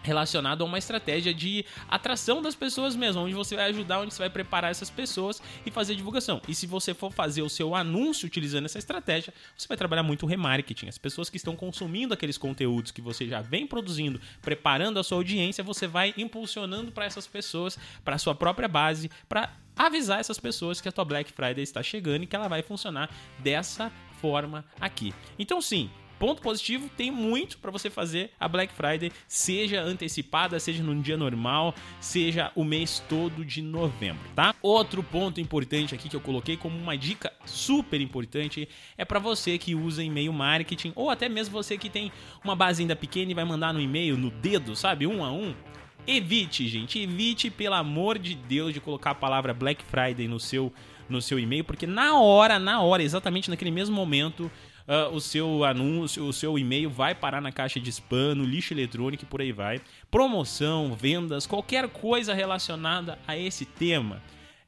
relacionado 0.03 0.61
a 0.61 0.65
uma 0.65 0.77
estratégia 0.77 1.33
de 1.33 1.65
atração 1.89 2.41
das 2.41 2.53
pessoas 2.53 2.95
mesmo, 2.95 3.21
onde 3.21 3.33
você 3.33 3.55
vai 3.55 3.69
ajudar, 3.69 4.01
onde 4.01 4.13
você 4.13 4.19
vai 4.19 4.29
preparar 4.29 4.69
essas 4.69 4.89
pessoas 4.89 5.41
e 5.65 5.71
fazer 5.71 5.95
divulgação. 5.95 6.41
E 6.47 6.53
se 6.53 6.67
você 6.67 6.93
for 6.93 7.11
fazer 7.11 7.41
o 7.41 7.49
seu 7.49 7.73
anúncio 7.73 8.27
utilizando 8.27 8.65
essa 8.65 8.77
estratégia, 8.77 9.33
você 9.57 9.67
vai 9.67 9.77
trabalhar 9.77 10.03
muito 10.03 10.25
remarketing. 10.25 10.89
As 10.89 10.97
pessoas 10.97 11.29
que 11.29 11.37
estão 11.37 11.55
consumindo 11.55 12.13
aqueles 12.13 12.37
conteúdos 12.37 12.91
que 12.91 13.01
você 13.01 13.25
já 13.27 13.41
vem 13.41 13.65
produzindo, 13.65 14.19
preparando 14.41 14.99
a 14.99 15.03
sua 15.03 15.17
audiência, 15.17 15.63
você 15.63 15.87
vai 15.87 16.13
impulsionando 16.17 16.91
para 16.91 17.05
essas 17.05 17.25
pessoas, 17.25 17.79
para 18.03 18.15
a 18.15 18.19
sua 18.19 18.35
própria 18.35 18.67
base, 18.67 19.09
para 19.29 19.55
avisar 19.77 20.19
essas 20.19 20.39
pessoas 20.39 20.79
que 20.81 20.89
a 20.89 20.91
tua 20.91 21.05
Black 21.05 21.31
Friday 21.31 21.63
está 21.63 21.81
chegando 21.81 22.23
e 22.23 22.27
que 22.27 22.35
ela 22.35 22.47
vai 22.47 22.61
funcionar 22.61 23.09
dessa 23.39 23.91
forma 24.19 24.63
aqui. 24.79 25.13
Então 25.37 25.61
sim, 25.61 25.89
ponto 26.23 26.41
positivo, 26.41 26.89
tem 26.95 27.11
muito 27.11 27.57
para 27.57 27.69
você 27.69 27.89
fazer 27.89 28.31
a 28.39 28.47
Black 28.47 28.73
Friday, 28.73 29.11
seja 29.27 29.81
antecipada, 29.81 30.57
seja 30.57 30.81
no 30.81 30.95
dia 31.01 31.17
normal, 31.17 31.75
seja 31.99 32.49
o 32.55 32.63
mês 32.63 33.03
todo 33.09 33.43
de 33.43 33.61
novembro, 33.61 34.23
tá? 34.33 34.55
Outro 34.61 35.03
ponto 35.03 35.41
importante 35.41 35.93
aqui 35.93 36.07
que 36.07 36.15
eu 36.15 36.21
coloquei 36.21 36.55
como 36.55 36.77
uma 36.77 36.97
dica 36.97 37.33
super 37.45 37.99
importante 37.99 38.69
é 38.97 39.03
para 39.03 39.19
você 39.19 39.57
que 39.57 39.75
usa 39.75 40.01
e-mail 40.01 40.31
marketing 40.31 40.93
ou 40.95 41.09
até 41.09 41.27
mesmo 41.27 41.51
você 41.51 41.77
que 41.77 41.89
tem 41.89 42.09
uma 42.41 42.55
base 42.55 42.81
ainda 42.81 42.95
pequena 42.95 43.31
e 43.31 43.35
vai 43.35 43.43
mandar 43.43 43.73
no 43.73 43.81
e-mail 43.81 44.15
no 44.15 44.31
dedo, 44.31 44.77
sabe, 44.77 45.05
um 45.05 45.25
a 45.25 45.29
um. 45.29 45.53
Evite, 46.05 46.67
gente, 46.67 46.99
evite 46.99 47.49
pelo 47.49 47.75
amor 47.75 48.19
de 48.19 48.35
Deus 48.35 48.73
de 48.73 48.81
colocar 48.81 49.11
a 49.11 49.15
palavra 49.15 49.53
Black 49.53 49.83
Friday 49.85 50.27
no 50.27 50.39
seu 50.39 50.71
no 51.09 51.21
seu 51.21 51.37
e-mail, 51.37 51.63
porque 51.63 51.85
na 51.85 52.17
hora, 52.17 52.57
na 52.57 52.81
hora, 52.81 53.03
exatamente 53.03 53.49
naquele 53.49 53.71
mesmo 53.71 53.95
momento, 53.95 54.49
uh, 54.87 55.13
o 55.13 55.19
seu 55.19 55.63
anúncio, 55.63 56.25
o 56.25 56.33
seu 56.33 56.57
e-mail 56.57 56.89
vai 56.89 57.13
parar 57.13 57.41
na 57.41 57.51
caixa 57.51 57.79
de 57.79 57.89
spam, 57.89 58.35
no 58.35 58.43
lixo 58.43 58.73
eletrônico 58.73 59.23
e 59.23 59.27
por 59.27 59.41
aí 59.41 59.51
vai. 59.51 59.81
Promoção, 60.09 60.95
vendas, 60.95 61.45
qualquer 61.45 61.89
coisa 61.89 62.33
relacionada 62.33 63.19
a 63.27 63.37
esse 63.37 63.65
tema. 63.65 64.21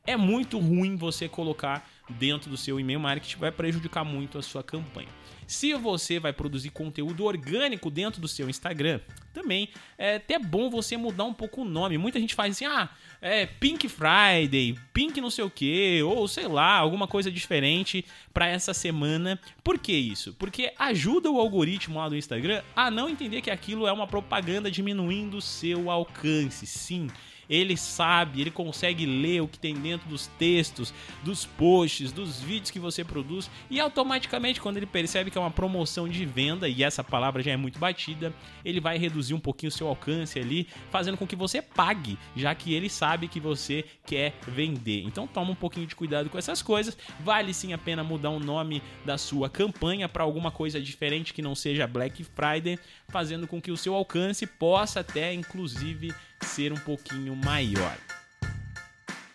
É 0.05 0.15
muito 0.15 0.59
ruim 0.59 0.95
você 0.95 1.27
colocar 1.27 1.89
dentro 2.09 2.49
do 2.49 2.57
seu 2.57 2.79
e-mail 2.79 2.99
marketing, 2.99 3.37
vai 3.37 3.51
prejudicar 3.51 4.03
muito 4.03 4.37
a 4.37 4.41
sua 4.41 4.63
campanha. 4.63 5.09
Se 5.47 5.73
você 5.75 6.19
vai 6.19 6.33
produzir 6.33 6.71
conteúdo 6.71 7.23
orgânico 7.23 7.91
dentro 7.91 8.19
do 8.19 8.27
seu 8.27 8.49
Instagram, 8.49 8.99
também 9.31 9.69
é 9.97 10.15
até 10.15 10.39
bom 10.39 10.69
você 10.69 10.97
mudar 10.97 11.25
um 11.25 11.33
pouco 11.33 11.61
o 11.61 11.65
nome. 11.65 11.97
Muita 11.97 12.19
gente 12.19 12.33
faz 12.33 12.55
assim, 12.55 12.65
ah, 12.65 12.89
é 13.21 13.45
Pink 13.45 13.87
Friday, 13.87 14.75
Pink 14.91 15.21
não 15.21 15.29
sei 15.29 15.43
o 15.43 15.49
que, 15.49 16.01
ou 16.01 16.27
sei 16.27 16.47
lá, 16.47 16.77
alguma 16.77 17.07
coisa 17.07 17.29
diferente 17.29 18.03
para 18.33 18.47
essa 18.47 18.73
semana. 18.73 19.39
Por 19.63 19.77
que 19.77 19.93
isso? 19.93 20.33
Porque 20.33 20.73
ajuda 20.79 21.29
o 21.29 21.39
algoritmo 21.39 21.99
lá 21.99 22.09
do 22.09 22.17
Instagram 22.17 22.63
a 22.75 22.89
não 22.89 23.07
entender 23.07 23.41
que 23.41 23.51
aquilo 23.51 23.85
é 23.85 23.91
uma 23.91 24.07
propaganda 24.07 24.71
diminuindo 24.71 25.37
o 25.37 25.41
seu 25.41 25.91
alcance. 25.91 26.65
Sim, 26.65 27.07
ele 27.49 27.77
sabe, 27.77 28.41
ele 28.41 28.51
consegue 28.51 29.05
ler 29.05 29.41
o 29.41 29.47
que 29.47 29.59
tem 29.59 29.75
dentro 29.75 30.07
dos 30.09 30.27
textos, 30.27 30.93
dos 31.23 31.45
posts, 31.45 32.11
dos 32.11 32.41
vídeos 32.41 32.71
que 32.71 32.79
você 32.79 33.03
produz 33.03 33.49
e 33.69 33.79
automaticamente 33.79 34.61
quando 34.61 34.77
ele 34.77 34.85
percebe 34.85 35.31
que 35.31 35.37
é 35.37 35.41
uma 35.41 35.51
promoção 35.51 36.07
de 36.07 36.25
venda 36.25 36.67
e 36.67 36.83
essa 36.83 37.03
palavra 37.03 37.41
já 37.41 37.51
é 37.51 37.57
muito 37.57 37.79
batida, 37.79 38.33
ele 38.63 38.79
vai 38.79 38.97
reduzir 38.97 39.33
um 39.33 39.39
pouquinho 39.39 39.69
o 39.69 39.71
seu 39.71 39.87
alcance 39.87 40.39
ali, 40.39 40.67
fazendo 40.91 41.17
com 41.17 41.27
que 41.27 41.35
você 41.35 41.61
pague, 41.61 42.17
já 42.35 42.53
que 42.55 42.73
ele 42.73 42.89
sabe 42.89 43.27
que 43.27 43.39
você 43.39 43.85
quer 44.05 44.33
vender. 44.47 45.03
Então 45.03 45.27
toma 45.27 45.51
um 45.51 45.55
pouquinho 45.55 45.87
de 45.87 45.95
cuidado 45.95 46.29
com 46.29 46.37
essas 46.37 46.61
coisas. 46.61 46.97
Vale 47.19 47.53
sim 47.53 47.73
a 47.73 47.77
pena 47.77 48.03
mudar 48.03 48.29
o 48.29 48.39
nome 48.39 48.81
da 49.03 49.17
sua 49.17 49.49
campanha 49.49 50.07
para 50.07 50.23
alguma 50.23 50.51
coisa 50.51 50.81
diferente 50.81 51.33
que 51.33 51.41
não 51.41 51.55
seja 51.55 51.87
Black 51.87 52.23
Friday, 52.23 52.79
fazendo 53.09 53.47
com 53.47 53.61
que 53.61 53.71
o 53.71 53.77
seu 53.77 53.93
alcance 53.93 54.45
possa 54.45 54.99
até 54.99 55.33
inclusive 55.33 56.13
ser 56.41 56.71
um 56.71 56.77
pouquinho 56.77 57.35
maior. 57.35 57.97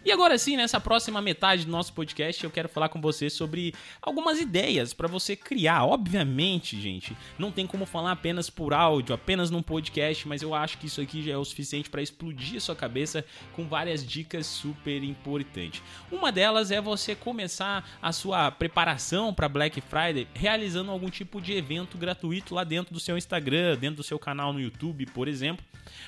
E 0.02 0.10
agora 0.10 0.38
sim, 0.38 0.56
nessa 0.56 0.80
próxima 0.80 1.20
metade 1.20 1.66
do 1.66 1.70
nosso 1.70 1.92
podcast, 1.92 2.42
eu 2.42 2.50
quero 2.50 2.70
falar 2.70 2.88
com 2.88 3.02
você 3.02 3.28
sobre 3.28 3.74
algumas 4.00 4.40
ideias 4.40 4.94
para 4.94 5.06
você 5.06 5.36
criar. 5.36 5.84
Obviamente, 5.84 6.80
gente, 6.80 7.14
não 7.38 7.52
tem 7.52 7.66
como 7.66 7.84
falar 7.84 8.12
apenas 8.12 8.48
por 8.48 8.72
áudio, 8.72 9.14
apenas 9.14 9.50
num 9.50 9.62
podcast, 9.62 10.26
mas 10.26 10.40
eu 10.40 10.54
acho 10.54 10.78
que 10.78 10.86
isso 10.86 11.02
aqui 11.02 11.22
já 11.22 11.32
é 11.32 11.36
o 11.36 11.44
suficiente 11.44 11.90
para 11.90 12.00
explodir 12.00 12.56
a 12.56 12.60
sua 12.60 12.74
cabeça 12.74 13.22
com 13.52 13.68
várias 13.68 14.06
dicas 14.06 14.46
super 14.46 15.04
importantes. 15.04 15.82
Uma 16.10 16.32
delas 16.32 16.70
é 16.70 16.80
você 16.80 17.14
começar 17.14 17.86
a 18.00 18.10
sua 18.10 18.50
preparação 18.50 19.34
para 19.34 19.50
Black 19.50 19.82
Friday 19.82 20.26
realizando 20.32 20.90
algum 20.90 21.10
tipo 21.10 21.42
de 21.42 21.52
evento 21.52 21.98
gratuito 21.98 22.54
lá 22.54 22.64
dentro 22.64 22.94
do 22.94 23.00
seu 23.00 23.18
Instagram, 23.18 23.76
dentro 23.76 23.96
do 23.96 24.02
seu 24.02 24.18
canal 24.18 24.50
no 24.50 24.60
YouTube, 24.60 25.04
por 25.06 25.28
exemplo, 25.28 25.62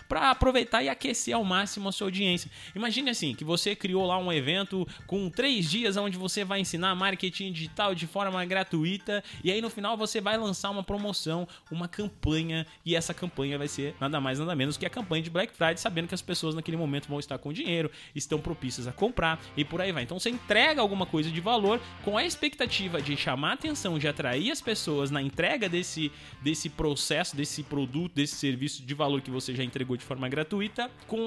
para 0.08 0.30
aproveitar 0.30 0.82
e 0.82 0.88
aquecer 0.88 1.34
ao 1.34 1.44
máximo 1.44 1.88
a 1.88 1.92
sua 1.92 2.06
audiência. 2.06 2.50
Imagine 2.74 3.10
assim, 3.10 3.34
que 3.34 3.44
você 3.44 3.74
criou 3.82 4.06
lá 4.06 4.16
um 4.16 4.32
evento 4.32 4.86
com 5.08 5.28
três 5.28 5.68
dias 5.68 5.96
onde 5.96 6.16
você 6.16 6.44
vai 6.44 6.60
ensinar 6.60 6.94
marketing 6.94 7.50
digital 7.50 7.96
de 7.96 8.06
forma 8.06 8.44
gratuita 8.44 9.24
e 9.42 9.50
aí 9.50 9.60
no 9.60 9.68
final 9.68 9.96
você 9.96 10.20
vai 10.20 10.38
lançar 10.38 10.70
uma 10.70 10.84
promoção, 10.84 11.48
uma 11.68 11.88
campanha 11.88 12.64
e 12.86 12.94
essa 12.94 13.12
campanha 13.12 13.58
vai 13.58 13.66
ser 13.66 13.96
nada 13.98 14.20
mais 14.20 14.38
nada 14.38 14.54
menos 14.54 14.76
que 14.76 14.86
a 14.86 14.90
campanha 14.90 15.20
de 15.24 15.30
Black 15.30 15.52
Friday, 15.52 15.78
sabendo 15.78 16.06
que 16.06 16.14
as 16.14 16.22
pessoas 16.22 16.54
naquele 16.54 16.76
momento 16.76 17.08
vão 17.08 17.18
estar 17.18 17.38
com 17.38 17.52
dinheiro, 17.52 17.90
estão 18.14 18.38
propícias 18.38 18.86
a 18.86 18.92
comprar 18.92 19.42
e 19.56 19.64
por 19.64 19.80
aí 19.80 19.90
vai. 19.90 20.04
Então 20.04 20.16
você 20.16 20.30
entrega 20.30 20.80
alguma 20.80 21.04
coisa 21.04 21.28
de 21.28 21.40
valor 21.40 21.80
com 22.04 22.16
a 22.16 22.24
expectativa 22.24 23.02
de 23.02 23.16
chamar 23.16 23.50
a 23.50 23.54
atenção, 23.54 23.98
de 23.98 24.06
atrair 24.06 24.52
as 24.52 24.60
pessoas 24.60 25.10
na 25.10 25.20
entrega 25.20 25.68
desse, 25.68 26.12
desse 26.40 26.70
processo, 26.70 27.34
desse 27.34 27.64
produto, 27.64 28.14
desse 28.14 28.36
serviço 28.36 28.84
de 28.84 28.94
valor 28.94 29.20
que 29.20 29.30
você 29.30 29.56
já 29.56 29.64
entregou 29.64 29.96
de 29.96 30.04
forma 30.04 30.28
gratuita, 30.28 30.88
com, 31.08 31.26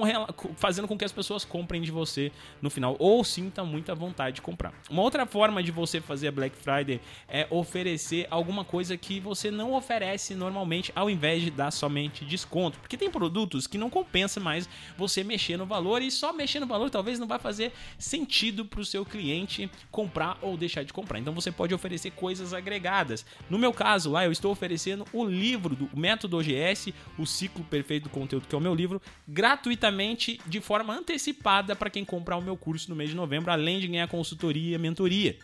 fazendo 0.56 0.88
com 0.88 0.96
que 0.96 1.04
as 1.04 1.12
pessoas 1.12 1.44
comprem 1.44 1.82
de 1.82 1.90
você 1.90 2.32
no 2.60 2.70
final 2.70 2.96
ou 2.98 3.22
sinta 3.24 3.64
muita 3.64 3.94
vontade 3.94 4.36
de 4.36 4.42
comprar. 4.42 4.72
Uma 4.90 5.02
outra 5.02 5.26
forma 5.26 5.62
de 5.62 5.70
você 5.70 6.00
fazer 6.00 6.28
a 6.28 6.32
Black 6.32 6.56
Friday 6.56 7.00
é 7.28 7.46
oferecer 7.50 8.26
alguma 8.30 8.64
coisa 8.64 8.96
que 8.96 9.20
você 9.20 9.50
não 9.50 9.74
oferece 9.74 10.34
normalmente 10.34 10.92
ao 10.94 11.10
invés 11.10 11.42
de 11.42 11.50
dar 11.50 11.70
somente 11.70 12.24
desconto, 12.24 12.78
porque 12.78 12.96
tem 12.96 13.10
produtos 13.10 13.66
que 13.66 13.78
não 13.78 13.90
compensa 13.90 14.40
mais 14.40 14.68
você 14.96 15.22
mexer 15.22 15.56
no 15.56 15.66
valor 15.66 16.02
e 16.02 16.10
só 16.10 16.32
mexer 16.32 16.60
no 16.60 16.66
valor 16.66 16.90
talvez 16.90 17.18
não 17.18 17.26
vai 17.26 17.38
fazer 17.38 17.72
sentido 17.98 18.64
para 18.64 18.80
o 18.80 18.84
seu 18.84 19.04
cliente 19.04 19.70
comprar 19.90 20.38
ou 20.42 20.56
deixar 20.56 20.84
de 20.84 20.92
comprar. 20.92 21.18
Então 21.18 21.34
você 21.34 21.50
pode 21.50 21.74
oferecer 21.74 22.10
coisas 22.12 22.52
agregadas. 22.52 23.24
No 23.48 23.58
meu 23.58 23.72
caso 23.72 24.10
lá 24.10 24.24
eu 24.24 24.32
estou 24.32 24.52
oferecendo 24.52 25.04
o 25.12 25.24
livro 25.24 25.74
do 25.74 25.88
Método 25.96 26.38
OGS, 26.38 26.92
o 27.18 27.26
ciclo 27.26 27.64
perfeito 27.64 28.04
do 28.04 28.10
conteúdo 28.10 28.46
que 28.46 28.54
é 28.54 28.58
o 28.58 28.60
meu 28.60 28.74
livro, 28.74 29.00
gratuitamente 29.26 30.40
de 30.46 30.60
forma 30.60 30.94
antecipada 30.94 31.74
para 31.74 31.90
quem 31.90 32.04
comprar 32.36 32.38
o 32.38 32.42
meu 32.42 32.56
curso 32.56 32.90
no 32.90 32.96
mês 32.96 33.10
de 33.10 33.16
novembro, 33.16 33.50
além 33.50 33.80
de 33.80 33.88
ganhar 33.88 34.08
consultoria 34.08 34.76
e 34.76 34.78
mentoria. 34.78 35.36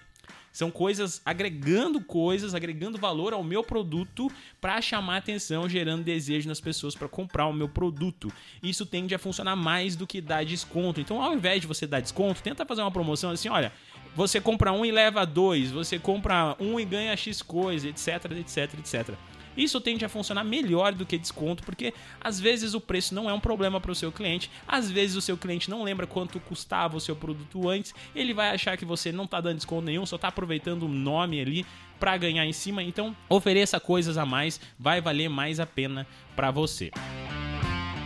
São 0.53 0.71
coisas 0.71 1.23
agregando 1.25 1.99
coisas, 1.99 2.55
agregando 2.55 2.99
valor 2.99 3.33
ao 3.33 3.43
meu 3.43 3.65
produto 3.65 4.31
para 4.61 4.83
chamar 4.83 5.17
atenção, 5.17 5.67
gerando 5.67 6.05
desejo 6.05 6.47
nas 6.47 6.61
pessoas 6.61 6.95
para 6.95 7.09
comprar 7.09 7.47
o 7.47 7.55
meu 7.55 7.71
produto. 7.71 8.31
Isso 8.63 8.85
tende 8.85 9.15
a 9.15 9.19
funcionar 9.19 9.57
mais 9.57 9.97
do 9.97 10.07
que 10.07 10.21
dar 10.21 10.45
desconto. 10.45 11.01
Então, 11.01 11.23
ao 11.23 11.33
invés 11.33 11.63
de 11.63 11.67
você 11.67 11.87
dar 11.87 12.01
desconto, 12.01 12.43
tenta 12.43 12.67
fazer 12.67 12.83
uma 12.83 12.91
promoção 12.91 13.31
assim, 13.31 13.49
olha, 13.49 13.73
você 14.15 14.43
compra 14.43 14.73
um 14.73 14.85
e 14.85 14.93
leva 14.93 15.25
dois, 15.25 15.71
você 15.71 15.99
compra 15.99 16.55
um 16.61 16.79
e 16.79 16.85
ganha 16.85 17.17
X 17.17 17.41
coisa, 17.41 17.89
etc, 17.89 18.31
etc, 18.33 18.75
etc. 18.79 19.15
Isso 19.57 19.81
tende 19.81 20.05
a 20.05 20.09
funcionar 20.09 20.45
melhor 20.45 20.93
do 20.93 21.07
que 21.07 21.19
desconto, 21.19 21.63
porque 21.63 21.93
às 22.21 22.41
vezes 22.41 22.75
o 22.75 22.81
preço 22.81 23.15
não 23.15 23.29
é 23.29 23.33
um 23.33 23.41
problema 23.41 23.81
para 23.81 23.93
o 23.93 23.95
seu 23.95 24.11
cliente, 24.11 24.51
às 24.67 24.91
vezes 24.91 25.17
o 25.17 25.21
seu 25.21 25.37
cliente 25.37 25.71
não 25.71 25.83
lembra 25.83 26.07
quanto 26.07 26.41
custava 26.41 26.97
o 26.97 27.01
seu 27.01 27.17
produto 27.17 27.69
antes, 27.69 27.95
ele 28.15 28.33
vai 28.33 28.51
achar 28.51 28.77
que 28.77 28.85
você 28.85 29.13
não 29.13 29.25
está 29.25 29.41
dando 29.41 29.57
desconto 29.57 29.85
nenhum, 29.85 30.07
só 30.07 30.17
está 30.17 30.29
aproveitando 30.29 30.85
o 30.85 30.89
nome 30.89 31.41
ali 31.41 31.67
para 31.99 32.17
ganhar 32.17 32.45
em 32.45 32.53
cima. 32.53 32.83
Então, 32.83 33.17
ofereça 33.29 33.79
coisas 33.79 34.19
a 34.19 34.27
mais, 34.27 34.61
vai 34.79 35.01
valer 35.01 35.29
mais 35.29 35.61
a 35.61 35.67
pena 35.67 36.07
para 36.35 36.51
você. 36.51 36.91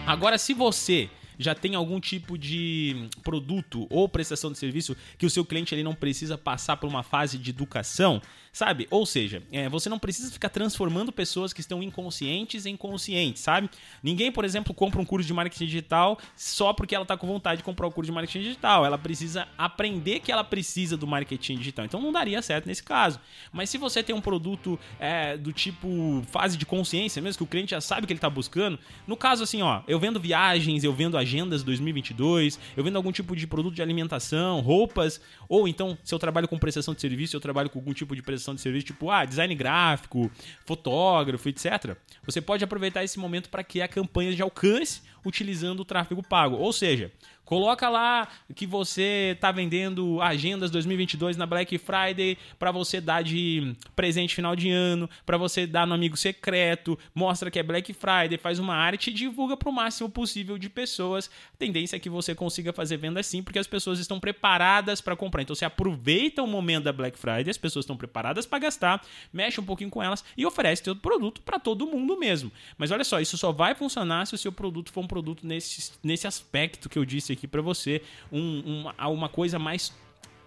Agora, 0.07 0.39
se 0.39 0.53
você 0.53 1.11
já 1.39 1.55
tem 1.55 1.75
algum 1.75 2.01
tipo 2.01 2.39
de 2.39 3.09
produto 3.23 3.87
ou 3.91 4.09
prestação 4.09 4.51
de 4.53 4.59
serviço 4.59 4.97
que 5.19 5.27
o 5.27 5.31
seu 5.31 5.45
cliente 5.45 5.75
ele 5.75 5.83
não 5.83 5.95
precisa 5.95 6.37
passar 6.39 6.77
por 6.77 6.89
uma 6.89 7.03
fase 7.03 7.39
de 7.39 7.51
educação, 7.51 8.21
sabe? 8.53 8.87
Ou 8.91 9.05
seja, 9.05 9.43
é, 9.53 9.69
você 9.69 9.89
não 9.89 9.99
precisa 9.99 10.33
ficar 10.33 10.49
transformando 10.49 11.13
pessoas 11.13 11.53
que 11.53 11.61
estão 11.61 11.83
inconscientes 11.83 12.65
em 12.65 12.77
conscientes, 12.77 13.43
sabe? 13.43 13.69
Ninguém, 14.03 14.33
por 14.33 14.45
exemplo, 14.45 14.73
compra 14.73 15.01
um 15.01 15.05
curso 15.05 15.27
de 15.27 15.35
marketing 15.35 15.67
digital 15.67 16.19
só 16.35 16.73
porque 16.73 16.95
ela 16.95 17.03
está 17.03 17.17
com 17.17 17.27
vontade 17.27 17.59
de 17.59 17.65
comprar 17.65 17.87
o 17.87 17.91
um 17.91 17.93
curso 17.93 18.11
de 18.11 18.15
marketing 18.15 18.41
digital. 18.41 18.87
Ela 18.87 18.97
precisa 18.97 19.47
aprender 19.59 20.21
que 20.21 20.33
ela 20.33 20.45
precisa 20.45 20.97
do 20.97 21.07
marketing 21.07 21.57
digital. 21.59 21.85
Então 21.85 22.01
não 22.01 22.11
daria 22.11 22.41
certo 22.41 22.67
nesse 22.67 22.83
caso. 22.83 23.21
Mas 23.53 23.69
se 23.69 23.77
você 23.77 24.03
tem 24.03 24.15
um 24.15 24.21
produto 24.21 24.79
é, 24.99 25.37
do 25.37 25.53
tipo 25.53 26.23
fase 26.31 26.57
de 26.57 26.65
consciência, 26.65 27.21
mesmo 27.21 27.39
que 27.39 27.45
o 27.45 27.47
cliente 27.47 27.73
já 27.73 27.81
sabe 27.81 28.05
o 28.05 28.07
que 28.07 28.13
ele 28.13 28.19
está 28.19 28.31
buscando, 28.31 28.79
no 29.07 29.17
caso 29.17 29.43
assim, 29.43 29.61
ó, 29.61 29.83
eu 29.87 29.99
vendo 29.99 30.19
viagens, 30.19 30.83
eu 30.83 30.93
vendo 30.93 31.19
agendas 31.27 31.65
2022, 31.65 32.59
eu 32.77 32.85
vendo 32.85 32.97
algum 32.97 33.11
tipo 33.11 33.35
de 33.35 33.47
produto 33.47 33.75
de 33.75 33.83
alimentação, 33.83 34.61
roupas, 34.61 35.21
ou 35.49 35.67
então 35.67 35.99
se 36.05 36.15
eu 36.15 36.19
trabalho 36.19 36.47
com 36.47 36.57
prestação 36.57 36.95
de 36.95 37.01
serviço, 37.01 37.35
eu 37.35 37.41
trabalho 37.41 37.69
com 37.69 37.81
algum 37.81 37.93
tipo 37.93 38.15
de 38.15 38.23
prestação 38.23 38.55
de 38.55 38.61
serviço, 38.61 38.87
tipo 38.87 39.11
ah, 39.11 39.25
design 39.25 39.55
gráfico, 39.55 40.31
fotógrafo, 40.65 41.49
etc. 41.49 41.97
Você 42.25 42.41
pode 42.41 42.63
aproveitar 42.63 43.03
esse 43.03 43.19
momento 43.19 43.51
para 43.51 43.65
criar 43.65 43.89
campanhas 43.89 44.37
de 44.37 44.43
alcance 44.43 45.03
utilizando 45.27 45.81
o 45.81 45.85
tráfego 45.85 46.23
pago. 46.23 46.57
Ou 46.57 46.73
seja, 46.73 47.13
Coloca 47.47 47.89
lá 47.89 48.27
que 48.57 48.67
você 48.67 49.31
está 49.37 49.53
vendendo 49.53 50.21
agendas 50.21 50.69
2022 50.69 51.37
na 51.37 51.47
Black 51.47 51.79
Friday 51.79 52.37
para 52.59 52.73
você 52.73 53.01
dar 53.01 53.23
de 53.23 53.73
presente 53.95 54.35
final 54.35 54.57
de 54.57 54.69
ano, 54.69 55.09
para 55.25 55.39
você 55.39 55.65
dar 55.65 55.87
no 55.87 55.95
amigo 55.95 56.17
secreto, 56.17 56.99
mostra 57.15 57.49
que 57.49 57.61
é 57.61 57.63
Black 57.63 57.95
Friday, 57.95 58.37
faz 58.37 58.59
uma 58.59 58.75
arte 58.75 59.11
e 59.11 59.13
divulga 59.13 59.57
para 59.57 59.69
o 59.69 59.73
máximo 59.73 60.11
possível 60.11 60.59
de 60.59 60.69
pessoas. 60.69 61.31
A 61.55 61.57
tendência 61.57 61.95
é 61.95 62.01
que 62.01 62.11
você 62.11 62.35
consiga 62.35 62.73
fazer 62.73 62.97
venda 62.97 63.23
sim, 63.23 63.45
porque 63.45 63.61
as 63.61 63.69
pessoas 63.69 64.01
estão 64.01 64.19
preparadas 64.19 65.01
para 65.01 65.15
comprar. 65.15 65.43
Então 65.43 65.55
você 65.55 65.65
aproveita 65.65 66.43
o 66.43 66.49
momento 66.49 66.83
da 66.83 66.93
Black 66.93 67.17
Friday, 67.17 67.49
as 67.49 67.57
pessoas 67.57 67.85
estão 67.85 67.97
preparadas 67.97 68.45
para 68.45 68.59
gastar, 68.59 69.01
mexe 69.33 69.61
um 69.61 69.65
pouquinho 69.65 69.89
com 69.89 70.03
elas 70.03 70.25
e 70.37 70.45
oferece 70.45 70.83
seu 70.83 70.97
produto 70.97 71.41
para 71.43 71.61
todo 71.61 71.87
mundo 71.87 72.19
mesmo. 72.19 72.51
Mas 72.77 72.91
olha 72.91 73.05
só, 73.05 73.21
isso 73.21 73.39
só 73.39 73.53
vai 73.53 73.73
funcionar 73.77 74.27
se 74.27 74.35
o 74.35 74.39
seu 74.39 74.51
produto 74.51 74.91
for 74.91 75.03
um 75.03 75.07
produto 75.07 75.16
nesse, 75.43 75.93
nesse 76.03 76.27
aspecto 76.27 76.89
que 76.89 76.99
eu 76.99 77.05
disse 77.05 77.33
aqui 77.33 77.47
para 77.47 77.63
você, 77.63 78.03
um, 78.31 78.83
uma, 78.83 79.09
uma 79.09 79.29
coisa 79.29 79.59
mais 79.59 79.93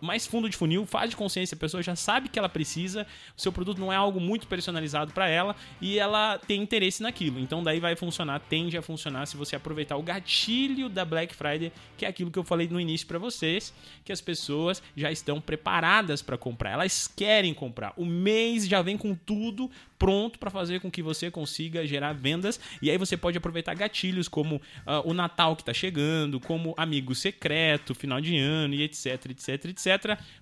mais 0.02 0.26
fundo 0.26 0.50
de 0.50 0.56
funil, 0.56 0.86
faz 0.86 1.10
de 1.10 1.16
consciência, 1.16 1.56
a 1.56 1.60
pessoa 1.60 1.82
já 1.84 1.96
sabe 1.96 2.30
que 2.30 2.38
ela 2.38 2.50
precisa, 2.50 3.06
o 3.38 3.42
seu 3.42 3.52
produto 3.52 3.80
não 3.80 3.92
é 3.92 3.96
algo 3.96 4.20
muito 4.20 4.48
personalizado 4.48 5.12
para 5.14 5.28
ela 5.28 5.56
e 5.82 6.00
ela 6.00 6.38
tem 6.40 6.62
interesse 6.62 7.02
naquilo. 7.02 7.40
Então 7.40 7.64
daí 7.64 7.80
vai 7.80 7.96
funcionar, 7.96 8.40
tende 8.40 8.78
a 8.78 8.82
funcionar 8.82 9.26
se 9.26 9.38
você 9.38 9.56
aproveitar 9.56 9.98
o 9.98 10.04
gatilho 10.04 10.90
da 10.90 11.04
Black 11.04 11.36
Friday, 11.36 11.72
que 11.98 12.06
é 12.06 12.10
aquilo 12.10 12.32
que 12.32 12.40
eu 12.40 12.44
falei 12.44 12.68
no 12.68 12.80
início 12.80 13.08
para 13.08 13.20
vocês, 13.20 13.74
que 14.04 14.12
as 14.12 14.22
pessoas 14.22 14.82
já 14.96 15.12
estão 15.12 15.42
preparadas 15.42 16.22
para 16.22 16.38
comprar, 16.38 16.72
elas 16.72 17.08
querem 17.08 17.54
comprar. 17.54 17.94
O 17.98 18.06
mês 18.06 18.68
já 18.68 18.82
vem 18.82 18.98
com 18.98 19.16
tudo 19.16 19.70
pronto 19.98 20.40
para 20.40 20.50
fazer 20.50 20.80
com 20.80 20.90
que 20.90 21.04
você 21.04 21.30
consiga 21.30 21.86
gerar 21.86 22.14
vendas 22.14 22.58
e 22.82 22.90
aí 22.90 22.98
você 22.98 23.18
pode 23.18 23.38
aproveitar 23.38 23.74
gatilhos 23.74 24.30
como 24.30 24.56
uh, 24.56 24.62
o 25.04 25.14
Natal 25.14 25.58
que 25.58 25.62
está 25.62 25.74
chegando, 25.74 26.40
como 26.40 26.74
amigo 26.78 27.14
secreto, 27.14 27.94
final 27.94 28.22
de 28.22 28.38
ano 28.38 28.74
e 28.74 28.84
etc, 28.84 29.26
etc, 29.30 29.66
etc 29.66 29.89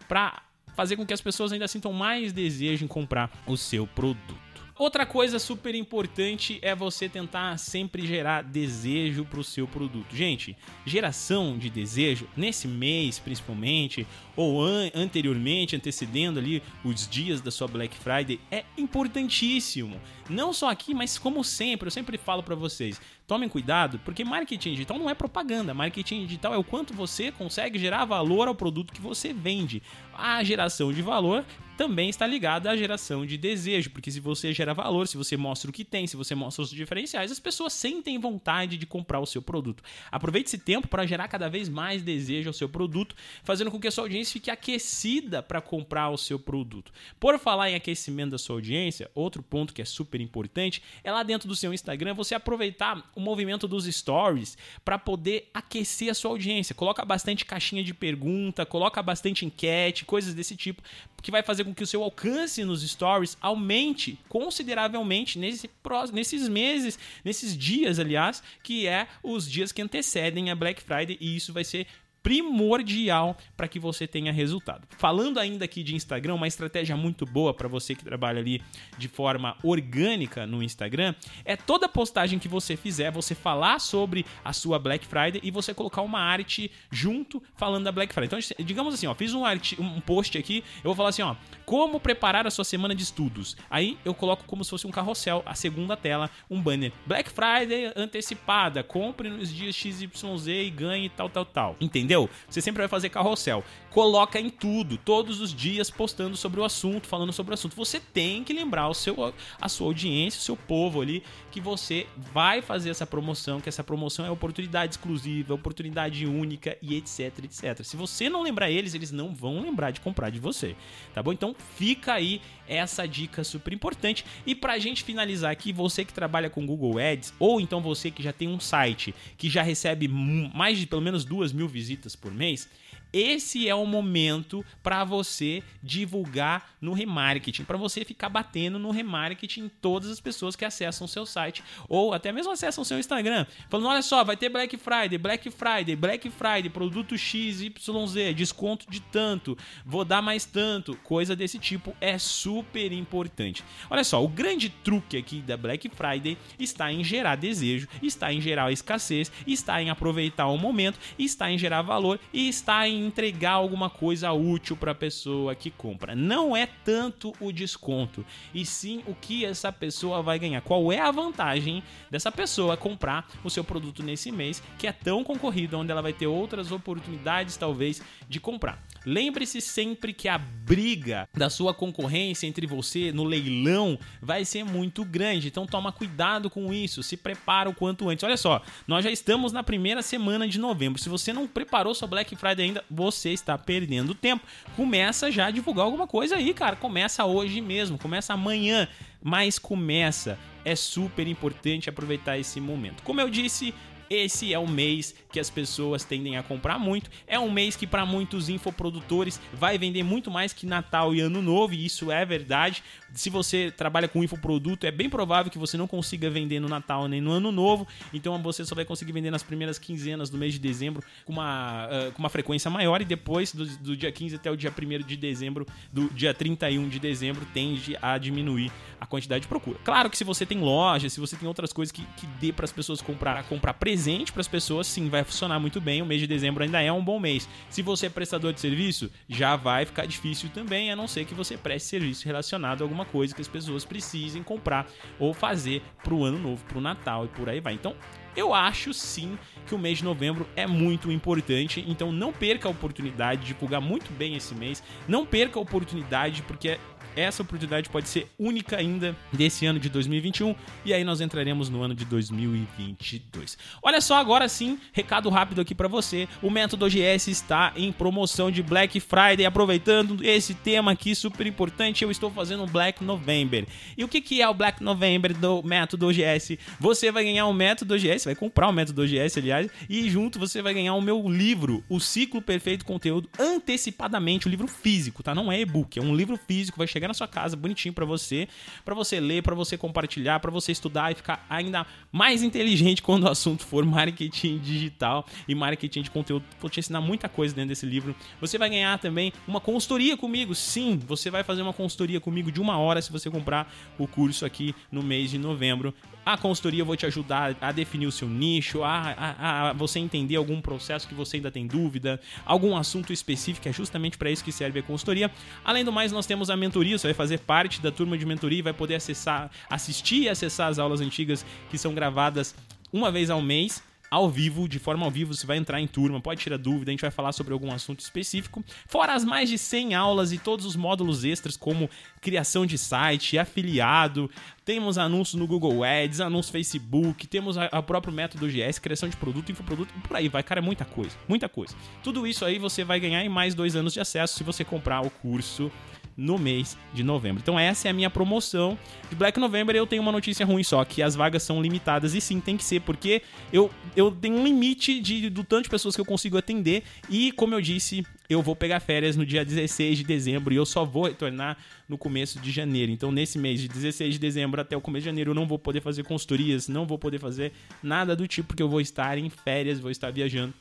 para 0.07 0.41
fazer 0.75 0.95
com 0.95 1.05
que 1.05 1.13
as 1.13 1.21
pessoas 1.21 1.51
ainda 1.51 1.67
sintam 1.67 1.93
mais 1.93 2.33
desejo 2.33 2.85
em 2.85 2.87
comprar 2.87 3.31
o 3.47 3.55
seu 3.55 3.87
produto. 3.87 4.47
Outra 4.79 5.07
coisa 5.07 5.39
super 5.39 5.73
importante 5.73 6.59
é 6.61 6.75
você 6.75 7.09
tentar 7.09 7.57
sempre 7.57 8.05
gerar 8.05 8.43
desejo 8.43 9.25
para 9.25 9.39
o 9.39 9.43
seu 9.43 9.67
produto. 9.67 10.15
Gente, 10.15 10.55
geração 10.85 11.57
de 11.57 11.67
desejo 11.67 12.29
nesse 12.37 12.67
mês 12.67 13.17
principalmente 13.17 14.05
ou 14.35 14.63
an 14.63 14.91
anteriormente, 14.93 15.75
antecedendo 15.75 16.37
ali 16.37 16.61
os 16.83 17.07
dias 17.07 17.41
da 17.41 17.49
sua 17.49 17.67
Black 17.67 17.97
Friday 17.97 18.39
é 18.51 18.65
importantíssimo. 18.77 19.99
Não 20.29 20.53
só 20.53 20.69
aqui, 20.69 20.93
mas 20.93 21.17
como 21.17 21.43
sempre, 21.43 21.87
eu 21.87 21.91
sempre 21.91 22.15
falo 22.15 22.43
para 22.43 22.53
vocês, 22.53 23.01
tomem 23.27 23.49
cuidado, 23.49 23.99
porque 24.05 24.23
marketing 24.23 24.71
digital 24.71 24.97
não 24.97 25.09
é 25.09 25.13
propaganda. 25.13 25.73
Marketing 25.73 26.25
digital 26.25 26.53
é 26.53 26.57
o 26.57 26.63
quanto 26.63 26.93
você 26.93 27.29
consegue 27.29 27.77
gerar 27.77 28.05
valor 28.05 28.47
ao 28.47 28.55
produto 28.55 28.93
que 28.93 29.01
você 29.01 29.33
vende. 29.33 29.83
A 30.13 30.41
geração 30.43 30.93
de 30.93 31.01
valor 31.01 31.45
também 31.77 32.09
está 32.09 32.25
ligada 32.25 32.71
à 32.71 32.75
geração 32.75 33.23
de 33.23 33.37
desejo, 33.37 33.91
porque 33.91 34.09
se 34.09 34.19
você 34.19 34.51
gera 34.51 34.73
valor, 34.73 35.07
se 35.07 35.15
você 35.15 35.37
mostra 35.37 35.69
o 35.69 35.73
que 35.73 35.85
tem, 35.85 36.07
se 36.07 36.17
você 36.17 36.33
mostra 36.33 36.63
os 36.63 36.71
diferenciais, 36.71 37.31
as 37.31 37.39
pessoas 37.39 37.71
sentem 37.71 38.17
vontade 38.17 38.77
de 38.77 38.85
comprar 38.87 39.19
o 39.19 39.27
seu 39.27 39.43
produto. 39.43 39.83
Aproveite 40.11 40.47
esse 40.47 40.57
tempo 40.57 40.87
para 40.87 41.05
gerar 41.05 41.27
cada 41.27 41.47
vez 41.47 41.69
mais 41.69 42.01
desejo 42.01 42.49
ao 42.49 42.53
seu 42.53 42.67
produto, 42.67 43.15
fazendo 43.43 43.69
com 43.69 43.79
que 43.79 43.87
a 43.87 43.91
sua 43.91 44.05
audiência 44.05 44.33
fique 44.33 44.49
aquecida 44.49 45.43
para 45.43 45.61
comprar 45.61 46.09
o 46.09 46.17
seu 46.17 46.39
produto. 46.39 46.91
Por 47.19 47.37
falar 47.37 47.69
em 47.69 47.75
aquecimento 47.75 48.31
da 48.31 48.39
sua 48.39 48.55
audiência, 48.55 49.11
outro 49.13 49.43
ponto 49.43 49.71
que 49.71 49.81
é 49.81 49.85
super 49.85 50.19
importante 50.19 50.81
é 51.03 51.11
lá 51.11 51.21
dentro 51.21 51.47
do 51.47 51.55
seu 51.55 51.71
Instagram 51.71 52.15
você 52.15 52.33
aproveitar 52.33 53.07
o 53.17 53.19
movimento 53.19 53.67
dos 53.67 53.85
stories 53.85 54.55
para 54.85 54.99
poder 54.99 55.49
aquecer 55.51 56.11
a 56.11 56.13
sua 56.13 56.29
audiência. 56.29 56.75
Coloca 56.75 57.03
bastante 57.03 57.43
caixinha 57.43 57.83
de 57.83 57.91
pergunta, 57.91 58.63
coloca 58.63 59.01
bastante 59.01 59.43
enquete, 59.43 60.05
coisas 60.05 60.35
desse 60.35 60.55
tipo, 60.55 60.83
que 61.23 61.31
vai 61.31 61.41
fazer 61.41 61.63
com 61.63 61.73
que 61.73 61.81
o 61.81 61.87
seu 61.87 62.03
alcance 62.03 62.63
nos 62.63 62.87
stories 62.87 63.35
aumente 63.41 64.19
consideravelmente 64.29 65.39
nesse, 65.39 65.67
nesses 66.13 66.47
meses, 66.47 66.99
nesses 67.25 67.57
dias, 67.57 67.97
aliás, 67.97 68.43
que 68.61 68.85
é 68.87 69.07
os 69.23 69.49
dias 69.49 69.71
que 69.71 69.81
antecedem 69.81 70.51
a 70.51 70.55
Black 70.55 70.79
Friday, 70.79 71.17
e 71.19 71.35
isso 71.35 71.51
vai 71.51 71.63
ser 71.63 71.87
primordial 72.23 73.37
para 73.55 73.67
que 73.67 73.79
você 73.79 74.07
tenha 74.07 74.31
resultado. 74.31 74.87
Falando 74.97 75.39
ainda 75.39 75.65
aqui 75.65 75.83
de 75.83 75.95
Instagram, 75.95 76.35
uma 76.35 76.47
estratégia 76.47 76.95
muito 76.95 77.25
boa 77.25 77.53
para 77.53 77.67
você 77.67 77.95
que 77.95 78.03
trabalha 78.03 78.39
ali 78.39 78.61
de 78.97 79.07
forma 79.07 79.55
orgânica 79.63 80.45
no 80.45 80.61
Instagram 80.61 81.15
é 81.45 81.55
toda 81.55 81.87
postagem 81.87 82.39
que 82.39 82.47
você 82.47 82.75
fizer, 82.75 83.11
você 83.11 83.33
falar 83.33 83.79
sobre 83.79 84.25
a 84.43 84.53
sua 84.53 84.79
Black 84.79 85.05
Friday 85.05 85.41
e 85.43 85.51
você 85.51 85.73
colocar 85.73 86.01
uma 86.01 86.19
arte 86.19 86.71
junto 86.91 87.41
falando 87.55 87.85
da 87.85 87.91
Black 87.91 88.13
Friday. 88.13 88.39
Então, 88.39 88.65
digamos 88.65 88.93
assim, 88.93 89.07
ó, 89.07 89.15
fiz 89.15 89.33
um, 89.33 89.43
um 89.79 90.01
post 90.01 90.37
aqui, 90.37 90.63
eu 90.77 90.83
vou 90.83 90.95
falar 90.95 91.09
assim, 91.09 91.21
ó, 91.21 91.35
como 91.65 91.99
preparar 91.99 92.47
a 92.47 92.51
sua 92.51 92.63
semana 92.63 92.95
de 92.95 93.03
estudos. 93.03 93.55
Aí 93.69 93.97
eu 94.03 94.13
coloco 94.13 94.43
como 94.45 94.63
se 94.63 94.69
fosse 94.69 94.87
um 94.87 94.91
carrossel, 94.91 95.43
a 95.45 95.55
segunda 95.55 95.95
tela, 95.95 96.29
um 96.49 96.61
banner 96.61 96.91
Black 97.05 97.29
Friday 97.29 97.91
antecipada, 97.95 98.83
compre 98.83 99.29
nos 99.29 99.53
dias 99.53 99.75
XYZ 99.75 100.47
e 100.47 100.69
ganhe 100.69 101.09
tal, 101.09 101.29
tal, 101.29 101.45
tal. 101.45 101.75
Entendeu? 101.79 102.06
Entendeu? 102.07 102.29
Você 102.49 102.61
sempre 102.61 102.79
vai 102.79 102.87
fazer 102.87 103.09
carrossel. 103.09 103.63
Coloca 103.89 104.39
em 104.39 104.49
tudo, 104.49 104.97
todos 104.97 105.41
os 105.41 105.53
dias 105.53 105.89
postando 105.89 106.37
sobre 106.37 106.59
o 106.59 106.63
assunto, 106.63 107.07
falando 107.07 107.33
sobre 107.33 107.51
o 107.51 107.53
assunto. 107.53 107.75
Você 107.75 107.99
tem 107.99 108.43
que 108.43 108.53
lembrar 108.53 108.87
o 108.87 108.93
seu, 108.93 109.33
a 109.59 109.67
sua 109.67 109.87
audiência, 109.87 110.39
o 110.39 110.43
seu 110.43 110.55
povo 110.55 111.01
ali, 111.01 111.21
que 111.51 111.59
você 111.59 112.07
vai 112.33 112.61
fazer 112.61 112.89
essa 112.89 113.05
promoção, 113.05 113.59
que 113.59 113.67
essa 113.67 113.83
promoção 113.83 114.25
é 114.25 114.31
oportunidade 114.31 114.93
exclusiva, 114.93 115.53
oportunidade 115.53 116.25
única 116.25 116.77
e 116.81 116.95
etc, 116.95 117.43
etc. 117.43 117.83
Se 117.83 117.97
você 117.97 118.29
não 118.29 118.41
lembrar 118.41 118.71
eles, 118.71 118.93
eles 118.93 119.11
não 119.11 119.33
vão 119.33 119.59
lembrar 119.61 119.91
de 119.91 119.99
comprar 119.99 120.29
de 120.29 120.39
você, 120.39 120.75
tá 121.13 121.21
bom? 121.21 121.33
Então 121.33 121.55
fica 121.75 122.13
aí 122.13 122.41
essa 122.67 123.07
dica 123.07 123.43
super 123.43 123.73
importante. 123.73 124.25
E 124.45 124.53
pra 124.53 124.77
gente 124.77 125.03
finalizar 125.03 125.51
aqui, 125.51 125.73
você 125.73 126.05
que 126.05 126.13
trabalha 126.13 126.49
com 126.49 126.65
Google 126.65 126.99
Ads, 126.99 127.33
ou 127.39 127.59
então 127.59 127.81
você 127.81 128.11
que 128.11 128.21
já 128.21 128.33
tem 128.33 128.47
um 128.47 128.59
site 128.59 129.15
que 129.37 129.49
já 129.49 129.63
recebe 129.63 130.07
mais 130.07 130.77
de 130.77 130.85
pelo 130.85 131.01
menos 131.01 131.25
duas 131.25 131.51
mil 131.51 131.67
visitas 131.67 131.96
por 132.15 132.31
mês, 132.31 132.67
esse 133.11 133.67
é 133.67 133.75
o 133.75 133.85
momento 133.85 134.65
para 134.83 135.03
você 135.03 135.63
divulgar 135.81 136.75
no 136.81 136.93
remarketing, 136.93 137.63
para 137.63 137.77
você 137.77 138.03
ficar 138.05 138.29
batendo 138.29 138.77
no 138.77 138.91
remarketing 138.91 139.61
em 139.61 139.69
todas 139.69 140.09
as 140.09 140.19
pessoas 140.19 140.55
que 140.55 140.65
acessam 140.65 141.07
seu 141.07 141.25
site 141.25 141.63
ou 141.87 142.13
até 142.13 142.31
mesmo 142.31 142.51
acessam 142.51 142.83
seu 142.83 142.99
Instagram. 142.99 143.45
Falando, 143.69 143.89
olha 143.89 144.01
só, 144.01 144.23
vai 144.23 144.37
ter 144.37 144.49
Black 144.49 144.77
Friday, 144.77 145.17
Black 145.17 145.49
Friday, 145.49 145.95
Black 145.95 146.29
Friday, 146.29 146.69
produto 146.69 147.17
X, 147.17 147.61
YZ, 147.61 148.35
desconto 148.35 148.89
de 148.89 148.99
tanto, 148.99 149.57
vou 149.85 150.05
dar 150.05 150.21
mais 150.21 150.45
tanto, 150.45 150.95
coisa 150.97 151.35
desse 151.35 151.59
tipo 151.59 151.95
é 151.99 152.17
super 152.17 152.91
importante. 152.91 153.63
Olha 153.89 154.03
só, 154.03 154.23
o 154.23 154.27
grande 154.27 154.69
truque 154.69 155.17
aqui 155.17 155.41
da 155.41 155.57
Black 155.57 155.89
Friday 155.89 156.37
está 156.59 156.91
em 156.91 157.03
gerar 157.03 157.35
desejo, 157.35 157.87
está 158.01 158.31
em 158.31 158.41
gerar 158.41 158.71
escassez, 158.71 159.31
está 159.45 159.81
em 159.81 159.89
aproveitar 159.89 160.47
o 160.47 160.57
momento, 160.57 160.99
está 161.17 161.51
em 161.51 161.57
gerar 161.57 161.81
valor 161.81 162.19
e 162.33 162.47
está 162.47 162.87
em 162.87 162.96
entregar 162.97 163.51
alguma 163.51 163.89
coisa 163.89 164.31
útil 164.31 164.75
para 164.75 164.91
a 164.91 164.95
pessoa 164.95 165.55
que 165.55 165.69
compra. 165.69 166.15
Não 166.15 166.55
é 166.55 166.65
tanto 166.65 167.33
o 167.39 167.51
desconto, 167.51 168.25
e 168.53 168.65
sim 168.65 169.03
o 169.07 169.15
que 169.15 169.45
essa 169.45 169.71
pessoa 169.71 170.21
vai 170.21 170.39
ganhar. 170.39 170.61
Qual 170.61 170.91
é 170.91 170.99
a 170.99 171.11
vantagem 171.11 171.83
dessa 172.09 172.31
pessoa 172.31 172.77
comprar 172.77 173.27
o 173.43 173.49
seu 173.49 173.63
produto 173.63 174.03
nesse 174.03 174.31
mês, 174.31 174.61
que 174.77 174.87
é 174.87 174.91
tão 174.91 175.23
concorrido, 175.23 175.77
onde 175.77 175.91
ela 175.91 176.01
vai 176.01 176.13
ter 176.13 176.27
outras 176.27 176.71
oportunidades, 176.71 177.57
talvez, 177.57 178.01
de 178.27 178.39
comprar. 178.39 178.81
Lembre-se 179.09 179.61
sempre 179.61 180.11
que 180.11 180.27
a 180.27 180.37
briga 180.37 181.29
da 181.33 181.49
sua 181.49 181.73
concorrência 181.73 182.45
entre 182.45 182.67
você 182.67 183.09
no 183.13 183.23
leilão 183.23 183.97
vai 184.21 184.43
ser 184.43 184.65
muito 184.65 185.05
grande, 185.05 185.47
então 185.47 185.65
toma 185.65 185.93
cuidado 185.93 186.49
com 186.49 186.73
isso, 186.73 187.01
se 187.01 187.15
prepara 187.15 187.69
o 187.69 187.73
quanto 187.73 188.09
antes. 188.09 188.25
Olha 188.25 188.35
só, 188.35 188.61
nós 188.85 189.05
já 189.05 189.09
estamos 189.09 189.53
na 189.53 189.63
primeira 189.63 190.01
semana 190.01 190.45
de 190.45 190.59
novembro. 190.59 191.01
Se 191.01 191.07
você 191.07 191.31
não 191.31 191.47
preparou 191.47 191.95
sua 191.95 192.05
Black 192.05 192.35
Friday 192.35 192.65
ainda, 192.65 192.83
você 192.91 193.29
está 193.29 193.57
perdendo 193.57 194.13
tempo. 194.13 194.45
Começa 194.75 195.31
já 195.31 195.45
a 195.45 195.51
divulgar 195.51 195.85
alguma 195.85 196.05
coisa 196.05 196.35
aí, 196.35 196.53
cara. 196.53 196.75
Começa 196.75 197.23
hoje 197.23 197.61
mesmo, 197.61 197.97
começa 197.97 198.33
amanhã, 198.33 198.89
mas 199.23 199.57
começa. 199.57 200.37
É 200.65 200.75
super 200.75 201.25
importante 201.29 201.89
aproveitar 201.89 202.37
esse 202.37 202.59
momento. 202.59 203.01
Como 203.03 203.21
eu 203.21 203.29
disse, 203.29 203.73
esse 204.09 204.53
é 204.53 204.59
o 204.59 204.67
mês 204.67 205.15
que 205.31 205.39
as 205.39 205.49
pessoas 205.49 206.03
tendem 206.03 206.37
a 206.37 206.43
comprar 206.43 206.79
muito. 206.79 207.09
É 207.27 207.39
um 207.39 207.51
mês 207.51 207.75
que 207.75 207.87
para 207.87 208.05
muitos 208.05 208.49
infoprodutores 208.49 209.39
vai 209.53 209.77
vender 209.77 210.03
muito 210.03 210.31
mais 210.31 210.53
que 210.53 210.65
Natal 210.65 211.13
e 211.13 211.19
Ano 211.19 211.41
Novo, 211.41 211.73
e 211.73 211.85
isso 211.85 212.11
é 212.11 212.25
verdade. 212.25 212.83
Se 213.13 213.29
você 213.29 213.71
trabalha 213.71 214.07
com 214.07 214.23
infoproduto, 214.23 214.85
é 214.85 214.91
bem 214.91 215.09
provável 215.09 215.51
que 215.51 215.57
você 215.57 215.77
não 215.77 215.87
consiga 215.87 216.29
vender 216.29 216.59
no 216.59 216.67
Natal 216.67 217.07
nem 217.07 217.21
no 217.21 217.31
Ano 217.31 217.51
Novo, 217.51 217.87
então 218.13 218.41
você 218.41 218.65
só 218.65 218.75
vai 218.75 218.85
conseguir 218.85 219.11
vender 219.11 219.31
nas 219.31 219.43
primeiras 219.43 219.79
quinzenas 219.79 220.29
do 220.29 220.37
mês 220.37 220.53
de 220.53 220.59
dezembro 220.59 221.03
com 221.25 221.33
uma, 221.33 221.87
uh, 221.87 222.11
com 222.11 222.19
uma 222.19 222.29
frequência 222.29 222.69
maior 222.69 223.01
e 223.01 223.05
depois 223.05 223.53
do, 223.53 223.65
do 223.77 223.95
dia 223.95 224.11
15 224.11 224.35
até 224.35 224.51
o 224.51 224.57
dia 224.57 224.71
1 224.71 225.05
de 225.05 225.17
dezembro, 225.17 225.65
do 225.91 226.09
dia 226.09 226.33
31 226.33 226.87
de 226.89 226.99
dezembro, 226.99 227.45
tende 227.53 227.97
a 228.01 228.17
diminuir 228.17 228.71
a 228.99 229.05
quantidade 229.05 229.43
de 229.43 229.47
procura. 229.47 229.79
Claro 229.83 230.09
que 230.09 230.17
se 230.17 230.23
você 230.23 230.45
tem 230.45 230.59
loja, 230.59 231.09
se 231.09 231.19
você 231.19 231.35
tem 231.35 231.47
outras 231.47 231.71
coisas 231.71 231.91
que, 231.91 232.03
que 232.17 232.27
dê 232.39 232.51
para 232.51 232.65
as 232.65 232.71
pessoas 232.71 233.01
comprar, 233.01 233.43
comprar 233.43 233.73
presente 233.73 234.31
para 234.31 234.41
as 234.41 234.47
pessoas, 234.47 234.87
sim, 234.87 235.09
vai 235.09 235.23
funcionar 235.23 235.59
muito 235.59 235.79
bem. 235.79 236.01
O 236.01 236.05
mês 236.05 236.19
de 236.19 236.27
dezembro 236.27 236.63
ainda 236.63 236.81
é 236.81 236.91
um 236.91 237.03
bom 237.03 237.19
mês. 237.19 237.47
Se 237.69 237.81
você 237.81 238.07
é 238.07 238.09
prestador 238.09 238.53
de 238.53 238.59
serviço, 238.59 239.11
já 239.29 239.55
vai 239.55 239.85
ficar 239.85 240.05
difícil 240.05 240.49
também, 240.49 240.91
a 240.91 240.95
não 240.95 241.07
ser 241.07 241.25
que 241.25 241.33
você 241.33 241.55
preste 241.57 241.87
serviço 241.87 242.25
relacionado 242.25 242.81
a 242.81 242.85
alguma 242.85 242.96
coisa 243.05 243.33
que 243.33 243.41
as 243.41 243.47
pessoas 243.47 243.85
precisem 243.85 244.43
comprar 244.43 244.87
ou 245.19 245.33
fazer 245.33 245.81
para 246.03 246.13
o 246.13 246.23
ano 246.23 246.39
novo, 246.39 246.63
para 246.65 246.77
o 246.77 246.81
Natal 246.81 247.25
e 247.25 247.27
por 247.29 247.49
aí 247.49 247.59
vai. 247.59 247.73
Então, 247.73 247.95
eu 248.35 248.53
acho 248.53 248.93
sim 248.93 249.37
que 249.65 249.73
o 249.73 249.79
mês 249.79 249.97
de 249.97 250.03
novembro 250.03 250.47
é 250.55 250.67
muito 250.67 251.11
importante, 251.11 251.83
então 251.87 252.11
não 252.11 252.31
perca 252.31 252.67
a 252.67 252.71
oportunidade 252.71 253.41
de 253.41 253.47
divulgar 253.47 253.81
muito 253.81 254.11
bem 254.13 254.35
esse 254.35 254.53
mês, 254.53 254.83
não 255.07 255.25
perca 255.25 255.57
a 255.57 255.61
oportunidade 255.61 256.43
porque 256.43 256.77
essa 257.17 257.41
oportunidade 257.41 257.89
pode 257.89 258.07
ser 258.07 258.27
única 258.37 258.77
ainda 258.77 259.15
desse 259.33 259.65
ano 259.65 259.79
de 259.79 259.89
2021 259.89 260.55
e 260.85 260.93
aí 260.93 261.03
nós 261.03 261.19
entraremos 261.19 261.69
no 261.69 261.81
ano 261.81 261.95
de 261.95 262.05
2022. 262.05 263.57
Olha 263.81 263.99
só, 263.99 264.17
agora 264.17 264.47
sim, 264.47 264.79
recado 264.93 265.29
rápido 265.29 265.61
aqui 265.61 265.73
para 265.73 265.87
você. 265.87 266.27
O 266.41 266.49
Método 266.49 266.85
OGS 266.85 267.27
está 267.27 267.73
em 267.75 267.91
promoção 267.91 268.51
de 268.51 268.61
Black 268.61 268.99
Friday. 268.99 269.45
Aproveitando 269.45 270.23
esse 270.23 270.53
tema 270.53 270.91
aqui 270.91 271.15
super 271.15 271.47
importante, 271.47 272.03
eu 272.03 272.11
estou 272.11 272.29
fazendo 272.29 272.63
um 272.63 272.67
Black 272.67 273.03
November. 273.03 273.65
E 273.97 274.03
o 274.03 274.07
que, 274.07 274.21
que 274.21 274.41
é 274.41 274.47
o 274.47 274.53
Black 274.53 274.83
November 274.83 275.35
do 275.35 275.63
Método 275.63 276.07
OGS? 276.07 276.59
Você 276.79 277.11
vai 277.11 277.23
ganhar 277.23 277.47
o 277.47 277.53
Método 277.53 277.95
OGS, 277.95 278.25
vai 278.25 278.35
comprar 278.35 278.67
o 278.67 278.73
Método 278.73 279.01
OGS, 279.01 279.37
aliás, 279.37 279.69
e 279.89 280.09
junto 280.09 280.37
você 280.37 280.61
vai 280.61 280.73
ganhar 280.73 280.93
o 280.93 281.01
meu 281.01 281.27
livro, 281.27 281.83
O 281.89 281.99
Ciclo 281.99 282.41
Perfeito 282.41 282.85
Conteúdo, 282.85 283.29
antecipadamente, 283.39 284.47
o 284.47 284.49
livro 284.49 284.67
físico, 284.67 285.23
tá? 285.23 285.33
Não 285.33 285.51
é 285.51 285.59
e-book, 285.59 285.97
é 285.97 286.01
um 286.01 286.15
livro 286.15 286.37
físico, 286.37 286.77
vai 286.77 286.87
chegar 286.87 287.06
na 287.07 287.13
sua 287.13 287.27
casa, 287.27 287.55
bonitinho 287.55 287.93
para 287.93 288.05
você, 288.05 288.47
para 288.83 288.95
você 288.95 289.19
ler, 289.19 289.43
para 289.43 289.55
você 289.55 289.77
compartilhar, 289.77 290.39
para 290.39 290.51
você 290.51 290.71
estudar 290.71 291.11
e 291.11 291.15
ficar 291.15 291.45
ainda 291.49 291.85
mais 292.11 292.43
inteligente 292.43 293.01
quando 293.03 293.23
o 293.23 293.29
assunto 293.29 293.65
for 293.65 293.85
marketing 293.85 294.59
digital 294.59 295.25
e 295.47 295.55
marketing 295.55 296.01
de 296.01 296.11
conteúdo. 296.11 296.45
Vou 296.59 296.69
te 296.69 296.79
ensinar 296.79 297.01
muita 297.01 297.29
coisa 297.29 297.55
dentro 297.55 297.69
desse 297.69 297.85
livro. 297.85 298.15
Você 298.39 298.57
vai 298.57 298.69
ganhar 298.69 298.97
também 298.99 299.33
uma 299.47 299.59
consultoria 299.59 300.17
comigo. 300.17 300.53
Sim, 300.55 300.97
você 300.97 301.29
vai 301.29 301.43
fazer 301.43 301.61
uma 301.61 301.73
consultoria 301.73 302.19
comigo 302.19 302.51
de 302.51 302.61
uma 302.61 302.77
hora 302.77 303.01
se 303.01 303.11
você 303.11 303.29
comprar 303.29 303.71
o 303.97 304.07
curso 304.07 304.45
aqui 304.45 304.75
no 304.91 305.03
mês 305.03 305.31
de 305.31 305.37
novembro. 305.37 305.93
A 306.25 306.37
consultoria 306.37 306.81
eu 306.81 306.85
vou 306.85 306.97
te 306.97 307.05
ajudar 307.05 307.55
a 307.61 307.71
definir 307.71 308.05
o 308.05 308.11
seu 308.11 308.27
nicho, 308.27 308.83
a, 308.83 309.13
a, 309.17 309.69
a, 309.69 309.73
você 309.73 309.97
entender 309.97 310.35
algum 310.35 310.59
processo 310.59 311.07
que 311.07 311.13
você 311.13 311.37
ainda 311.37 311.49
tem 311.49 311.65
dúvida, 311.65 312.19
algum 312.45 312.75
assunto 312.75 313.13
específico, 313.13 313.69
é 313.69 313.71
justamente 313.71 314.17
para 314.17 314.29
isso 314.29 314.43
que 314.43 314.51
serve 314.51 314.79
a 314.79 314.83
consultoria. 314.83 315.31
Além 315.63 315.85
do 315.85 315.91
mais, 315.91 316.11
nós 316.11 316.25
temos 316.25 316.49
a 316.49 316.57
mentoria, 316.57 316.96
você 316.97 317.07
vai 317.07 317.13
fazer 317.13 317.39
parte 317.39 317.81
da 317.81 317.91
turma 317.91 318.17
de 318.17 318.25
mentoria 318.25 318.59
e 318.59 318.61
vai 318.61 318.73
poder 318.73 318.95
acessar, 318.95 319.51
assistir 319.69 320.23
e 320.23 320.29
acessar 320.29 320.69
as 320.69 320.79
aulas 320.79 321.01
antigas 321.01 321.45
que 321.69 321.77
são 321.77 321.93
gravadas 321.93 322.55
uma 322.91 323.11
vez 323.11 323.29
ao 323.29 323.41
mês 323.41 323.83
ao 324.09 324.29
vivo, 324.29 324.67
de 324.67 324.79
forma 324.79 325.05
ao 325.05 325.11
vivo, 325.11 325.33
você 325.33 325.45
vai 325.45 325.57
entrar 325.57 325.81
em 325.81 325.87
turma, 325.87 326.21
pode 326.21 326.41
tirar 326.41 326.57
dúvida, 326.57 326.89
a 326.89 326.93
gente 326.93 327.01
vai 327.01 327.11
falar 327.11 327.31
sobre 327.31 327.53
algum 327.53 327.71
assunto 327.71 327.99
específico. 327.99 328.63
Fora 328.85 329.13
as 329.13 329.23
mais 329.23 329.49
de 329.49 329.57
100 329.57 329.95
aulas 329.95 330.31
e 330.31 330.37
todos 330.37 330.65
os 330.65 330.75
módulos 330.75 331.23
extras, 331.23 331.57
como 331.57 331.89
criação 332.21 332.65
de 332.65 332.77
site, 332.77 333.37
afiliado, 333.37 334.29
temos 334.63 334.97
anúncios 334.97 335.39
no 335.39 335.47
Google 335.47 335.83
Ads, 335.83 336.21
anúncios 336.21 336.47
no 336.47 336.53
Facebook, 336.53 337.27
temos 337.27 337.57
o 337.57 337.83
próprio 337.83 338.13
método 338.13 338.47
GS, 338.47 338.79
criação 338.79 339.09
de 339.09 339.17
produto, 339.17 339.51
infoproduto, 339.51 339.93
por 340.07 340.15
aí 340.15 340.29
vai, 340.29 340.43
cara, 340.43 340.59
é 340.59 340.63
muita 340.63 340.85
coisa, 340.85 341.15
muita 341.27 341.49
coisa. 341.49 341.75
Tudo 342.01 342.25
isso 342.25 342.45
aí 342.45 342.57
você 342.57 342.83
vai 342.83 342.99
ganhar 342.99 343.23
em 343.23 343.29
mais 343.29 343.53
dois 343.53 343.75
anos 343.75 343.93
de 343.93 343.99
acesso 343.99 344.37
se 344.37 344.43
você 344.43 344.63
comprar 344.63 345.01
o 345.01 345.09
curso 345.09 345.71
no 346.17 346.39
mês 346.39 346.75
de 346.93 347.03
novembro. 347.03 347.39
Então 347.41 347.59
essa 347.59 347.87
é 347.87 347.91
a 347.91 347.93
minha 347.93 348.09
promoção 348.09 348.77
de 349.07 349.15
Black 349.15 349.39
November. 349.39 349.75
Eu 349.75 349.85
tenho 349.85 350.01
uma 350.01 350.11
notícia 350.11 350.43
ruim 350.45 350.63
só, 350.63 350.83
que 350.83 351.03
as 351.03 351.15
vagas 351.15 351.43
são 351.43 351.61
limitadas 351.61 352.15
e 352.15 352.19
sim, 352.19 352.39
tem 352.39 352.57
que 352.57 352.63
ser, 352.63 352.81
porque 352.81 353.21
eu, 353.53 353.69
eu 353.95 354.09
tenho 354.09 354.35
um 354.35 354.43
limite 354.43 354.99
de, 354.99 355.29
do 355.29 355.43
tanto 355.43 355.65
de 355.65 355.69
pessoas 355.69 355.95
que 355.95 356.01
eu 356.01 356.05
consigo 356.05 356.37
atender 356.37 356.83
e, 357.07 357.31
como 357.33 357.53
eu 357.53 357.61
disse, 357.61 358.03
eu 358.29 358.41
vou 358.41 358.55
pegar 358.55 358.79
férias 358.79 359.15
no 359.15 359.25
dia 359.25 359.45
16 359.45 359.99
de 359.99 360.03
dezembro 360.03 360.53
e 360.53 360.57
eu 360.57 360.65
só 360.65 360.83
vou 360.83 361.05
retornar 361.05 361.57
no 361.87 361.97
começo 361.97 362.39
de 362.39 362.51
janeiro. 362.51 362.91
Então, 362.91 363.11
nesse 363.11 363.37
mês 363.37 363.61
de 363.61 363.67
16 363.67 364.15
de 364.15 364.19
dezembro 364.19 364.59
até 364.59 364.75
o 364.75 364.81
começo 364.81 365.03
de 365.03 365.09
janeiro, 365.09 365.31
eu 365.31 365.35
não 365.35 365.47
vou 365.47 365.59
poder 365.59 365.81
fazer 365.81 366.03
consultorias, 366.03 366.67
não 366.67 366.85
vou 366.85 366.97
poder 366.97 367.19
fazer 367.19 367.53
nada 367.81 368.15
do 368.15 368.27
tipo, 368.27 368.47
porque 368.47 368.63
eu 368.63 368.69
vou 368.69 368.81
estar 368.81 369.17
em 369.17 369.29
férias, 369.29 369.79
vou 369.79 369.91
estar 369.91 370.11
viajando 370.11 370.53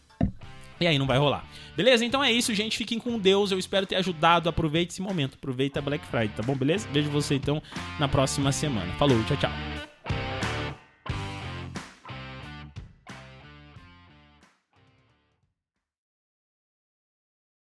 e 0.81 0.87
aí 0.87 0.99
não 0.99 1.07
vai 1.07 1.19
rolar. 1.19 1.45
Beleza? 1.77 2.05
Então 2.05 2.23
é 2.23 2.33
isso, 2.33 2.55
gente. 2.55 2.77
Fiquem 2.77 2.99
com 2.99 3.19
Deus. 3.19 3.51
Eu 3.51 3.59
espero 3.59 3.87
ter 3.87 3.97
ajudado. 3.97 4.49
Aproveite 4.49 4.93
esse 4.93 5.03
momento. 5.03 5.35
Aproveita 5.35 5.81
Black 5.81 6.05
Friday, 6.07 6.33
tá 6.37 6.43
bom? 6.43 6.55
Beleza? 6.55 6.89
Vejo 6.93 7.11
você 7.11 7.35
então 7.35 7.63
na 7.99 8.09
próxima 8.09 8.53
semana. 8.53 8.93
Falou, 8.95 9.23
tchau, 9.25 9.37
tchau. 9.37 9.96